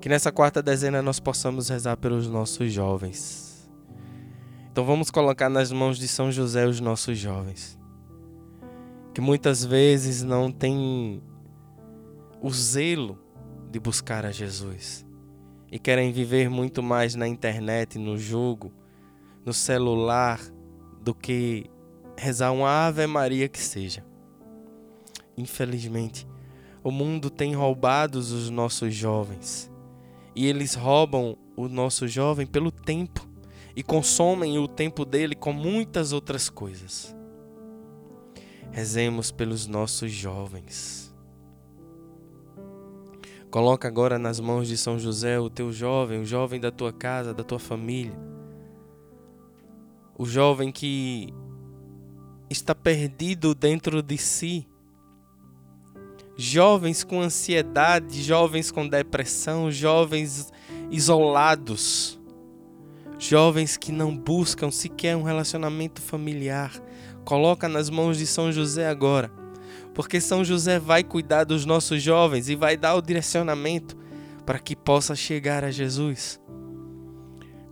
Que 0.00 0.08
nessa 0.08 0.32
quarta 0.32 0.62
dezena 0.62 1.02
nós 1.02 1.20
possamos 1.20 1.68
rezar 1.68 1.96
pelos 1.96 2.26
nossos 2.26 2.72
jovens. 2.72 3.70
Então 4.72 4.84
vamos 4.84 5.10
colocar 5.10 5.48
nas 5.48 5.70
mãos 5.70 5.98
de 5.98 6.08
São 6.08 6.32
José 6.32 6.66
os 6.66 6.80
nossos 6.80 7.18
jovens. 7.18 7.78
Que 9.12 9.20
muitas 9.20 9.64
vezes 9.64 10.22
não 10.22 10.50
têm 10.50 11.22
o 12.40 12.50
zelo 12.50 13.18
de 13.70 13.78
buscar 13.78 14.24
a 14.24 14.32
Jesus 14.32 15.04
e 15.70 15.78
querem 15.78 16.12
viver 16.12 16.48
muito 16.48 16.82
mais 16.82 17.14
na 17.14 17.28
internet, 17.28 17.98
no 17.98 18.16
jogo, 18.16 18.72
no 19.44 19.52
celular, 19.52 20.40
do 21.02 21.14
que 21.14 21.70
rezar 22.16 22.52
uma 22.52 22.86
Ave 22.86 23.06
Maria 23.06 23.48
que 23.48 23.58
seja. 23.58 24.04
Infelizmente, 25.36 26.26
o 26.82 26.90
mundo 26.90 27.30
tem 27.30 27.54
roubado 27.54 28.18
os 28.18 28.50
nossos 28.50 28.94
jovens. 28.94 29.69
E 30.34 30.46
eles 30.46 30.74
roubam 30.74 31.36
o 31.56 31.68
nosso 31.68 32.06
jovem 32.06 32.46
pelo 32.46 32.70
tempo 32.70 33.28
e 33.74 33.82
consomem 33.82 34.58
o 34.58 34.68
tempo 34.68 35.04
dele 35.04 35.34
com 35.34 35.52
muitas 35.52 36.12
outras 36.12 36.48
coisas. 36.48 37.14
Rezemos 38.70 39.30
pelos 39.30 39.66
nossos 39.66 40.12
jovens. 40.12 41.12
Coloca 43.50 43.88
agora 43.88 44.16
nas 44.16 44.38
mãos 44.38 44.68
de 44.68 44.76
São 44.76 44.96
José 44.96 45.40
o 45.40 45.50
teu 45.50 45.72
jovem, 45.72 46.20
o 46.20 46.24
jovem 46.24 46.60
da 46.60 46.70
tua 46.70 46.92
casa, 46.92 47.34
da 47.34 47.42
tua 47.42 47.58
família. 47.58 48.16
O 50.16 50.24
jovem 50.24 50.70
que 50.70 51.34
está 52.48 52.74
perdido 52.74 53.54
dentro 53.54 54.02
de 54.02 54.16
si. 54.18 54.68
Jovens 56.42 57.04
com 57.04 57.20
ansiedade, 57.20 58.22
jovens 58.22 58.70
com 58.70 58.88
depressão, 58.88 59.70
jovens 59.70 60.50
isolados, 60.90 62.18
jovens 63.18 63.76
que 63.76 63.92
não 63.92 64.16
buscam 64.16 64.70
sequer 64.70 65.14
um 65.14 65.22
relacionamento 65.22 66.00
familiar. 66.00 66.72
Coloca 67.26 67.68
nas 67.68 67.90
mãos 67.90 68.16
de 68.16 68.26
São 68.26 68.50
José 68.50 68.88
agora, 68.88 69.30
porque 69.94 70.18
São 70.18 70.42
José 70.42 70.78
vai 70.78 71.04
cuidar 71.04 71.44
dos 71.44 71.66
nossos 71.66 72.02
jovens 72.02 72.48
e 72.48 72.56
vai 72.56 72.74
dar 72.74 72.94
o 72.94 73.02
direcionamento 73.02 73.94
para 74.46 74.58
que 74.58 74.74
possa 74.74 75.14
chegar 75.14 75.62
a 75.62 75.70
Jesus. 75.70 76.40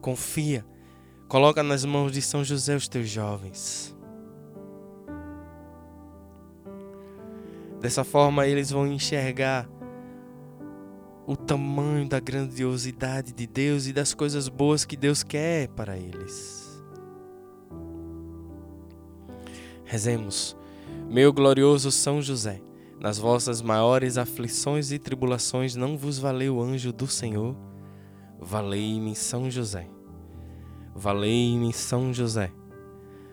Confia, 0.03 0.63
coloca 1.27 1.63
nas 1.63 1.87
mãos 1.87 2.13
de 2.13 2.21
São 2.21 2.45
José 2.45 2.77
os 2.77 2.87
teus 2.87 3.09
jovens. 3.09 3.97
Dessa 7.81 8.03
forma, 8.05 8.47
eles 8.47 8.71
vão 8.71 8.87
enxergar 8.87 9.69
o 11.27 11.37
tamanho 11.37 12.09
da 12.09 12.19
grandiosidade 12.19 13.33
de 13.33 13.47
Deus 13.47 13.87
e 13.87 13.93
das 13.93 14.15
coisas 14.15 14.49
boas 14.49 14.85
que 14.85 14.97
Deus 14.97 15.23
quer 15.23 15.69
para 15.69 15.97
eles. 15.97 16.83
Rezemos. 19.85 20.57
Meu 21.09 21.33
glorioso 21.33 21.93
São 21.93 22.21
José, 22.21 22.61
nas 22.99 23.19
vossas 23.19 23.63
maiores 23.63 24.19
aflições 24.19 24.91
e 24.91 24.99
tribulações 24.99 25.77
não 25.77 25.97
vos 25.97 26.19
valeu 26.19 26.57
o 26.57 26.63
anjo 26.63 26.93
do 26.93 27.07
Senhor? 27.07 27.55
Valei-me 28.41 29.15
São 29.15 29.51
José. 29.51 29.87
Valei-me 30.95 31.73
São 31.73 32.13
José. 32.13 32.51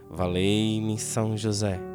Valei-me 0.09 0.97
São 0.99 1.35
José. 1.37 1.94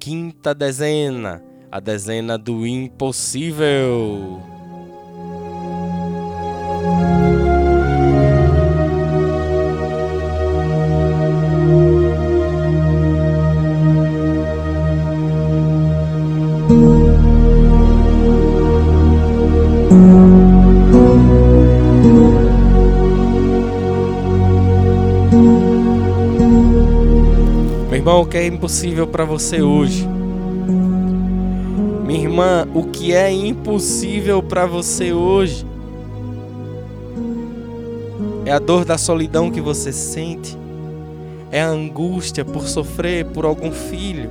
Quinta 0.00 0.54
dezena, 0.54 1.42
a 1.70 1.80
dezena 1.80 2.38
do 2.38 2.66
impossível. 2.66 4.40
Irmão, 28.08 28.22
o 28.22 28.26
que 28.26 28.38
é 28.38 28.46
impossível 28.46 29.06
para 29.06 29.24
você 29.26 29.60
hoje? 29.60 30.08
Minha 32.06 32.22
irmã, 32.22 32.66
o 32.74 32.84
que 32.84 33.12
é 33.12 33.30
impossível 33.30 34.42
para 34.42 34.64
você 34.64 35.12
hoje? 35.12 35.66
É 38.46 38.52
a 38.52 38.58
dor 38.58 38.86
da 38.86 38.96
solidão 38.96 39.50
que 39.50 39.60
você 39.60 39.92
sente? 39.92 40.56
É 41.50 41.60
a 41.60 41.68
angústia 41.68 42.46
por 42.46 42.66
sofrer 42.66 43.26
por 43.26 43.44
algum 43.44 43.70
filho? 43.70 44.30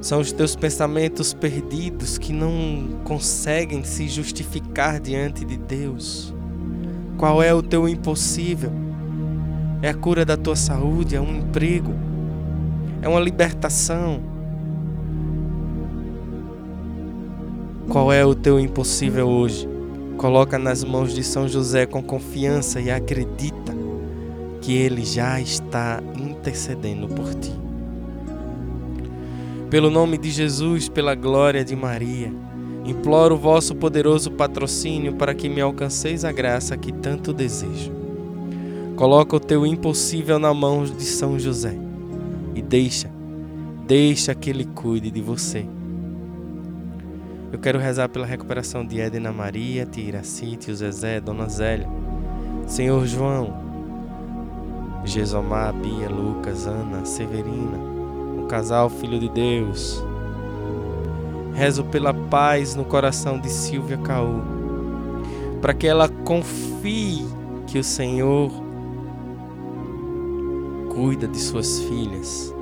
São 0.00 0.20
os 0.20 0.32
teus 0.32 0.56
pensamentos 0.56 1.34
perdidos 1.34 2.16
que 2.16 2.32
não 2.32 3.00
conseguem 3.04 3.84
se 3.84 4.08
justificar 4.08 4.98
diante 4.98 5.44
de 5.44 5.58
Deus. 5.58 6.33
Qual 7.24 7.42
é 7.42 7.54
o 7.54 7.62
teu 7.62 7.88
impossível? 7.88 8.70
É 9.80 9.88
a 9.88 9.94
cura 9.94 10.26
da 10.26 10.36
tua 10.36 10.54
saúde, 10.54 11.16
é 11.16 11.20
um 11.22 11.38
emprego, 11.38 11.94
é 13.00 13.08
uma 13.08 13.18
libertação. 13.18 14.20
Qual 17.88 18.12
é 18.12 18.26
o 18.26 18.34
teu 18.34 18.60
impossível 18.60 19.26
hoje? 19.26 19.66
Coloca 20.18 20.58
nas 20.58 20.84
mãos 20.84 21.14
de 21.14 21.24
São 21.24 21.48
José 21.48 21.86
com 21.86 22.02
confiança 22.02 22.78
e 22.78 22.90
acredita 22.90 23.74
que 24.60 24.74
ele 24.74 25.02
já 25.02 25.40
está 25.40 26.02
intercedendo 26.14 27.08
por 27.08 27.32
ti. 27.32 27.58
Pelo 29.70 29.88
nome 29.88 30.18
de 30.18 30.30
Jesus, 30.30 30.90
pela 30.90 31.14
glória 31.14 31.64
de 31.64 31.74
Maria, 31.74 32.30
imploro 32.84 33.34
o 33.34 33.38
vosso 33.38 33.74
poderoso 33.74 34.30
patrocínio 34.30 35.14
para 35.14 35.34
que 35.34 35.48
me 35.48 35.60
alcanceis 35.60 36.24
a 36.24 36.32
graça 36.32 36.76
que 36.76 36.92
tanto 36.92 37.32
desejo. 37.32 37.92
Coloca 38.96 39.36
o 39.36 39.40
teu 39.40 39.66
impossível 39.66 40.38
na 40.38 40.52
mão 40.52 40.84
de 40.84 41.04
São 41.04 41.38
José 41.38 41.74
e 42.54 42.62
deixa, 42.62 43.10
deixa 43.86 44.34
que 44.34 44.50
ele 44.50 44.64
cuide 44.64 45.10
de 45.10 45.20
você. 45.20 45.66
Eu 47.50 47.58
quero 47.58 47.78
rezar 47.78 48.08
pela 48.08 48.26
recuperação 48.26 48.84
de 48.84 49.00
Edna 49.00 49.32
Maria, 49.32 49.86
Tia 49.86 50.08
Iraci, 50.08 50.56
Tio 50.56 50.74
Zezé, 50.74 51.20
Dona 51.20 51.48
Zélia, 51.48 51.88
Senhor 52.66 53.06
João, 53.06 53.54
Gesomar, 55.04 55.72
Bia, 55.72 56.08
Lucas, 56.08 56.66
Ana, 56.66 57.04
Severina, 57.04 57.78
o 58.38 58.46
casal 58.46 58.90
Filho 58.90 59.18
de 59.18 59.28
Deus. 59.28 60.04
Rezo 61.54 61.84
pela 61.84 62.12
paz 62.12 62.74
no 62.74 62.84
coração 62.84 63.38
de 63.38 63.48
Silvia 63.48 63.96
Caú, 63.98 64.42
para 65.62 65.72
que 65.72 65.86
ela 65.86 66.08
confie 66.08 67.24
que 67.66 67.78
o 67.78 67.84
Senhor 67.84 68.50
cuida 70.94 71.28
de 71.28 71.38
suas 71.38 71.80
filhas. 71.80 72.52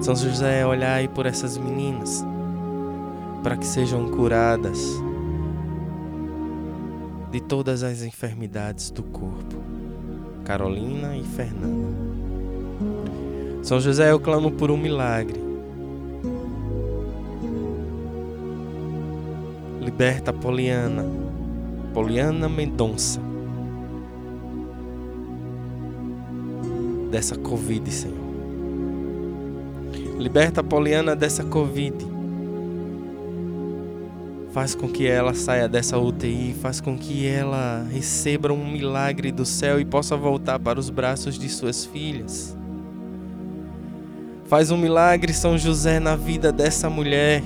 São 0.00 0.14
José, 0.14 0.64
olhai 0.64 1.08
por 1.08 1.26
essas 1.26 1.56
meninas, 1.56 2.24
para 3.42 3.56
que 3.56 3.66
sejam 3.66 4.10
curadas 4.10 4.78
de 7.30 7.40
todas 7.40 7.82
as 7.82 8.02
enfermidades 8.02 8.90
do 8.90 9.02
corpo. 9.02 9.56
Carolina 10.44 11.16
e 11.16 11.24
Fernanda. 11.24 11.88
São 13.62 13.80
José, 13.80 14.10
eu 14.10 14.20
clamo 14.20 14.50
por 14.50 14.70
um 14.70 14.76
milagre. 14.76 15.47
Liberta 19.98 20.32
Poliana, 20.32 21.04
Poliana 21.92 22.48
Mendonça, 22.48 23.20
dessa 27.10 27.34
Covid, 27.36 27.90
Senhor. 27.90 28.16
Liberta 30.16 30.62
Poliana 30.62 31.16
dessa 31.16 31.42
Covid. 31.42 31.96
Faz 34.52 34.76
com 34.76 34.86
que 34.86 35.04
ela 35.04 35.34
saia 35.34 35.68
dessa 35.68 35.98
UTI, 35.98 36.54
faz 36.62 36.80
com 36.80 36.96
que 36.96 37.26
ela 37.26 37.84
receba 37.90 38.52
um 38.52 38.70
milagre 38.70 39.32
do 39.32 39.44
céu 39.44 39.80
e 39.80 39.84
possa 39.84 40.16
voltar 40.16 40.60
para 40.60 40.78
os 40.78 40.90
braços 40.90 41.36
de 41.36 41.48
suas 41.48 41.84
filhas. 41.84 42.56
Faz 44.46 44.70
um 44.70 44.76
milagre, 44.76 45.34
São 45.34 45.58
José, 45.58 45.98
na 45.98 46.14
vida 46.14 46.52
dessa 46.52 46.88
mulher. 46.88 47.42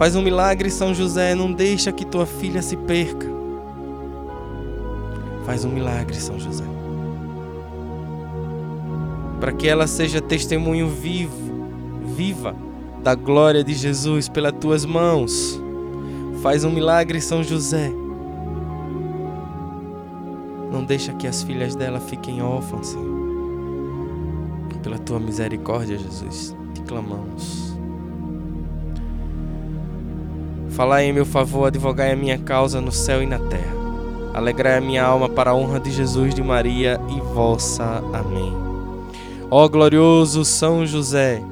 Faz 0.00 0.16
um 0.16 0.22
milagre, 0.22 0.70
São 0.70 0.94
José, 0.94 1.34
não 1.34 1.52
deixa 1.52 1.92
que 1.92 2.06
tua 2.06 2.24
filha 2.24 2.62
se 2.62 2.74
perca. 2.74 3.26
Faz 5.44 5.62
um 5.62 5.68
milagre, 5.68 6.16
São 6.16 6.40
José. 6.40 6.64
Para 9.38 9.52
que 9.52 9.68
ela 9.68 9.86
seja 9.86 10.18
testemunho 10.18 10.88
vivo, 10.88 11.66
viva 12.16 12.56
da 13.02 13.14
glória 13.14 13.62
de 13.62 13.74
Jesus 13.74 14.26
pelas 14.26 14.54
tuas 14.58 14.86
mãos. 14.86 15.60
Faz 16.40 16.64
um 16.64 16.70
milagre, 16.70 17.20
São 17.20 17.44
José. 17.44 17.92
Não 20.72 20.82
deixa 20.82 21.12
que 21.12 21.26
as 21.26 21.42
filhas 21.42 21.74
dela 21.74 22.00
fiquem 22.00 22.40
órfãs, 22.40 22.86
Senhor. 22.86 23.20
Pela 24.82 24.98
tua 24.98 25.20
misericórdia, 25.20 25.98
Jesus, 25.98 26.56
te 26.72 26.80
clamamos. 26.80 27.69
Falai 30.80 31.04
em 31.04 31.12
meu 31.12 31.26
favor, 31.26 31.66
advogai 31.66 32.10
a 32.10 32.16
minha 32.16 32.38
causa 32.38 32.80
no 32.80 32.90
céu 32.90 33.22
e 33.22 33.26
na 33.26 33.38
terra. 33.38 33.76
Alegrai 34.32 34.78
a 34.78 34.80
minha 34.80 35.04
alma 35.04 35.28
para 35.28 35.50
a 35.50 35.54
honra 35.54 35.78
de 35.78 35.90
Jesus, 35.90 36.34
de 36.34 36.42
Maria 36.42 36.98
e 37.10 37.20
vossa. 37.34 38.02
Amém. 38.14 38.50
Ó 39.50 39.68
glorioso 39.68 40.42
São 40.42 40.86
José, 40.86 41.42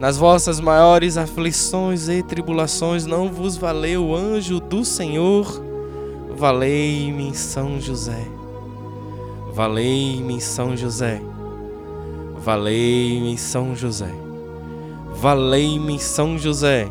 nas 0.00 0.16
vossas 0.16 0.58
maiores 0.58 1.16
aflições 1.16 2.08
e 2.08 2.20
tribulações 2.20 3.06
não 3.06 3.28
vos 3.28 3.56
valeu 3.56 4.06
o 4.06 4.16
anjo 4.16 4.58
do 4.58 4.84
Senhor? 4.84 5.62
Valei-me, 6.36 7.36
São 7.36 7.80
José. 7.80 8.26
Valei-me, 9.54 10.40
São 10.40 10.76
José. 10.76 11.22
Valei-me, 12.44 13.38
São 13.38 13.76
José. 13.76 14.12
Valei-me, 15.14 15.96
São 16.00 16.36
José. 16.36 16.90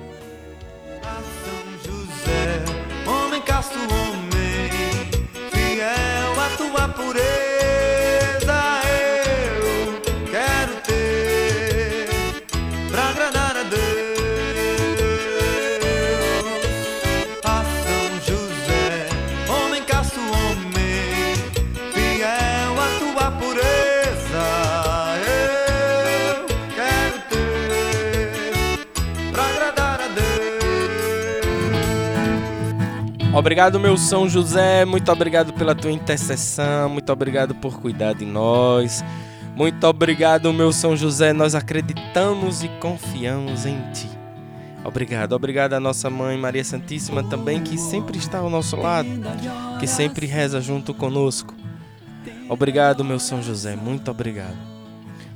Obrigado, 33.33 33.79
meu 33.79 33.95
São 33.95 34.27
José. 34.27 34.83
Muito 34.83 35.09
obrigado 35.09 35.53
pela 35.53 35.73
tua 35.73 35.89
intercessão. 35.91 36.89
Muito 36.89 37.11
obrigado 37.13 37.55
por 37.55 37.79
cuidar 37.79 38.13
de 38.13 38.25
nós. 38.25 39.03
Muito 39.55 39.87
obrigado, 39.87 40.51
meu 40.51 40.73
São 40.73 40.97
José. 40.97 41.31
Nós 41.31 41.55
acreditamos 41.55 42.61
e 42.61 42.67
confiamos 42.79 43.65
em 43.65 43.79
ti. 43.93 44.09
Obrigado, 44.83 45.33
obrigado 45.33 45.73
à 45.73 45.79
nossa 45.79 46.09
mãe 46.09 46.35
Maria 46.37 46.63
Santíssima 46.63 47.23
também, 47.23 47.61
que 47.61 47.77
sempre 47.77 48.17
está 48.17 48.39
ao 48.39 48.49
nosso 48.49 48.75
lado, 48.75 49.07
que 49.79 49.85
sempre 49.87 50.25
reza 50.25 50.59
junto 50.59 50.93
conosco. 50.93 51.53
Obrigado, 52.49 53.03
meu 53.03 53.19
São 53.19 53.41
José. 53.41 53.75
Muito 53.75 54.11
obrigado. 54.11 54.57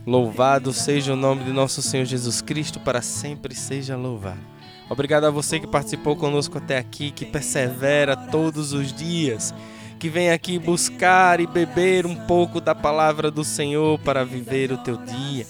Louvado 0.06 0.74
seja 0.74 1.14
o 1.14 1.16
nome 1.16 1.46
de 1.46 1.52
nosso 1.54 1.82
Senhor 1.82 2.06
Jesus 2.06 2.42
Cristo, 2.42 2.80
para 2.80 3.02
sempre 3.02 3.56
seja 3.56 3.96
louvado. 3.96 4.55
Obrigado 4.90 5.26
a 5.26 5.32
você 5.32 5.60
que 5.60 5.68
participou 5.68 6.16
conosco 6.16 6.58
até 6.58 6.78
aqui, 6.78 7.12
que 7.12 7.26
persevera 7.26 8.16
todos 8.16 8.72
os 8.72 8.94
dias, 8.94 9.54
que 9.98 10.10
vem 10.10 10.30
aqui 10.30 10.60
buscar 10.60 11.40
e 11.40 11.48
beber 11.48 12.06
um 12.06 12.16
pouco 12.16 12.62
da 12.62 12.76
palavra 12.76 13.32
do 13.32 13.44
Senhor 13.44 14.00
para 14.00 14.24
viver 14.24 14.72
o 14.72 14.78
teu 14.78 14.98
dia, 14.98 15.48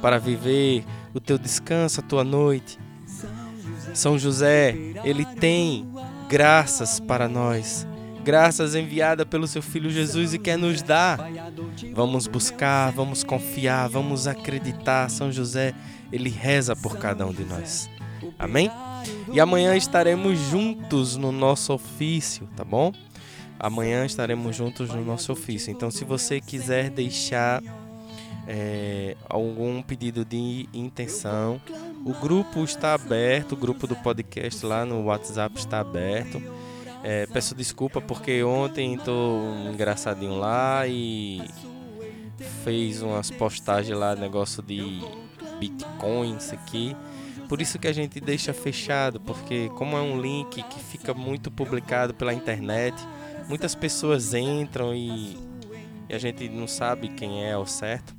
para 0.00 0.18
viver 0.18 0.84
o 1.12 1.18
teu 1.18 1.36
descanso, 1.36 2.00
a 2.00 2.02
tua 2.02 2.22
noite. 2.22 2.78
São 3.92 4.18
José, 4.18 4.76
ele 5.02 5.24
tem 5.24 5.88
graças 6.28 7.00
para 7.00 7.28
nós, 7.28 7.86
graças 8.22 8.74
enviadas 8.74 9.26
pelo 9.26 9.48
seu 9.48 9.62
filho 9.62 9.90
Jesus 9.90 10.32
e 10.32 10.38
quer 10.38 10.58
nos 10.58 10.80
dar. 10.82 11.18
Vamos 11.92 12.28
buscar, 12.28 12.92
vamos 12.92 13.24
confiar, 13.24 13.88
vamos 13.88 14.28
acreditar. 14.28 15.10
São 15.10 15.32
José, 15.32 15.74
ele 16.12 16.28
reza 16.28 16.76
por 16.76 16.98
cada 16.98 17.26
um 17.26 17.32
de 17.32 17.44
nós. 17.44 17.88
Amém? 18.38 18.70
E 19.32 19.40
amanhã 19.40 19.76
estaremos 19.76 20.38
juntos 20.38 21.16
no 21.16 21.32
nosso 21.32 21.72
ofício, 21.72 22.48
tá 22.56 22.64
bom? 22.64 22.92
Amanhã 23.58 24.04
estaremos 24.04 24.54
juntos 24.54 24.90
no 24.90 25.04
nosso 25.04 25.32
ofício. 25.32 25.70
Então, 25.70 25.90
se 25.90 26.04
você 26.04 26.40
quiser 26.40 26.90
deixar 26.90 27.62
é, 28.46 29.16
algum 29.28 29.82
pedido 29.82 30.24
de 30.24 30.68
intenção, 30.72 31.60
o 32.04 32.12
grupo 32.12 32.62
está 32.62 32.94
aberto, 32.94 33.52
o 33.52 33.56
grupo 33.56 33.86
do 33.86 33.96
podcast 33.96 34.64
lá 34.64 34.84
no 34.84 35.04
WhatsApp 35.04 35.58
está 35.58 35.80
aberto. 35.80 36.42
É, 37.02 37.26
peço 37.26 37.54
desculpa 37.54 38.00
porque 38.00 38.42
ontem 38.42 38.98
um 39.08 39.72
engraçadinho 39.72 40.38
lá 40.38 40.86
e 40.86 41.42
fez 42.62 43.02
umas 43.02 43.30
postagens 43.30 43.96
lá, 43.96 44.14
negócio 44.14 44.62
de 44.62 45.00
Bitcoin, 45.58 46.36
isso 46.36 46.54
aqui. 46.54 46.96
Por 47.48 47.62
isso 47.62 47.78
que 47.78 47.86
a 47.86 47.92
gente 47.92 48.20
deixa 48.20 48.52
fechado, 48.52 49.20
porque 49.20 49.68
como 49.76 49.96
é 49.96 50.00
um 50.00 50.20
link 50.20 50.62
que 50.62 50.80
fica 50.80 51.14
muito 51.14 51.50
publicado 51.50 52.12
pela 52.12 52.34
internet, 52.34 52.96
muitas 53.48 53.74
pessoas 53.74 54.34
entram 54.34 54.94
e, 54.94 55.36
e 56.08 56.14
a 56.14 56.18
gente 56.18 56.48
não 56.48 56.66
sabe 56.66 57.08
quem 57.08 57.44
é 57.44 57.52
ao 57.52 57.66
certo. 57.66 58.14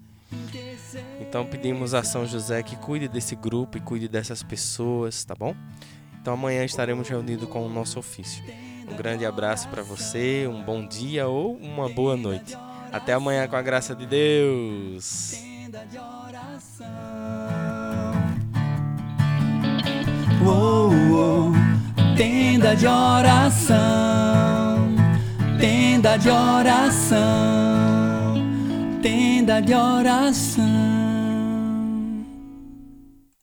Então 1.20 1.46
pedimos 1.46 1.94
a 1.94 2.04
São 2.04 2.26
José 2.26 2.64
que 2.64 2.76
cuide 2.78 3.08
desse 3.08 3.36
grupo 3.36 3.78
e 3.78 3.82
cuide 3.82 4.08
dessas 4.08 4.42
pessoas, 4.44 5.24
tá 5.24 5.36
bom? 5.36 5.56
Então 6.22 6.34
amanhã 6.34 6.64
estaremos 6.64 7.08
reunidos 7.08 7.48
com 7.50 7.66
o 7.66 7.70
nosso 7.70 8.00
ofício. 8.00 8.44
Um 8.90 8.96
grande 8.96 9.26
abraço 9.26 9.68
para 9.68 9.84
você, 9.84 10.48
um 10.48 10.64
bom 10.64 10.88
dia 10.88 11.28
ou 11.28 11.58
uma 11.58 11.90
boa 11.90 12.16
noite. 12.16 12.58
Até 12.92 13.14
amanhã 13.14 13.48
com 13.48 13.56
a 13.56 13.62
graça 13.62 13.94
de 13.94 14.06
Deus. 14.06 15.34
Oh, 20.46 20.92
oh, 21.14 21.52
tenda 22.16 22.76
de 22.76 22.88
oração, 22.88 23.78
tenda 25.60 26.18
de 26.18 26.30
oração, 26.30 27.18
tenda 29.02 29.62
de 29.62 29.74
oração. 29.74 30.87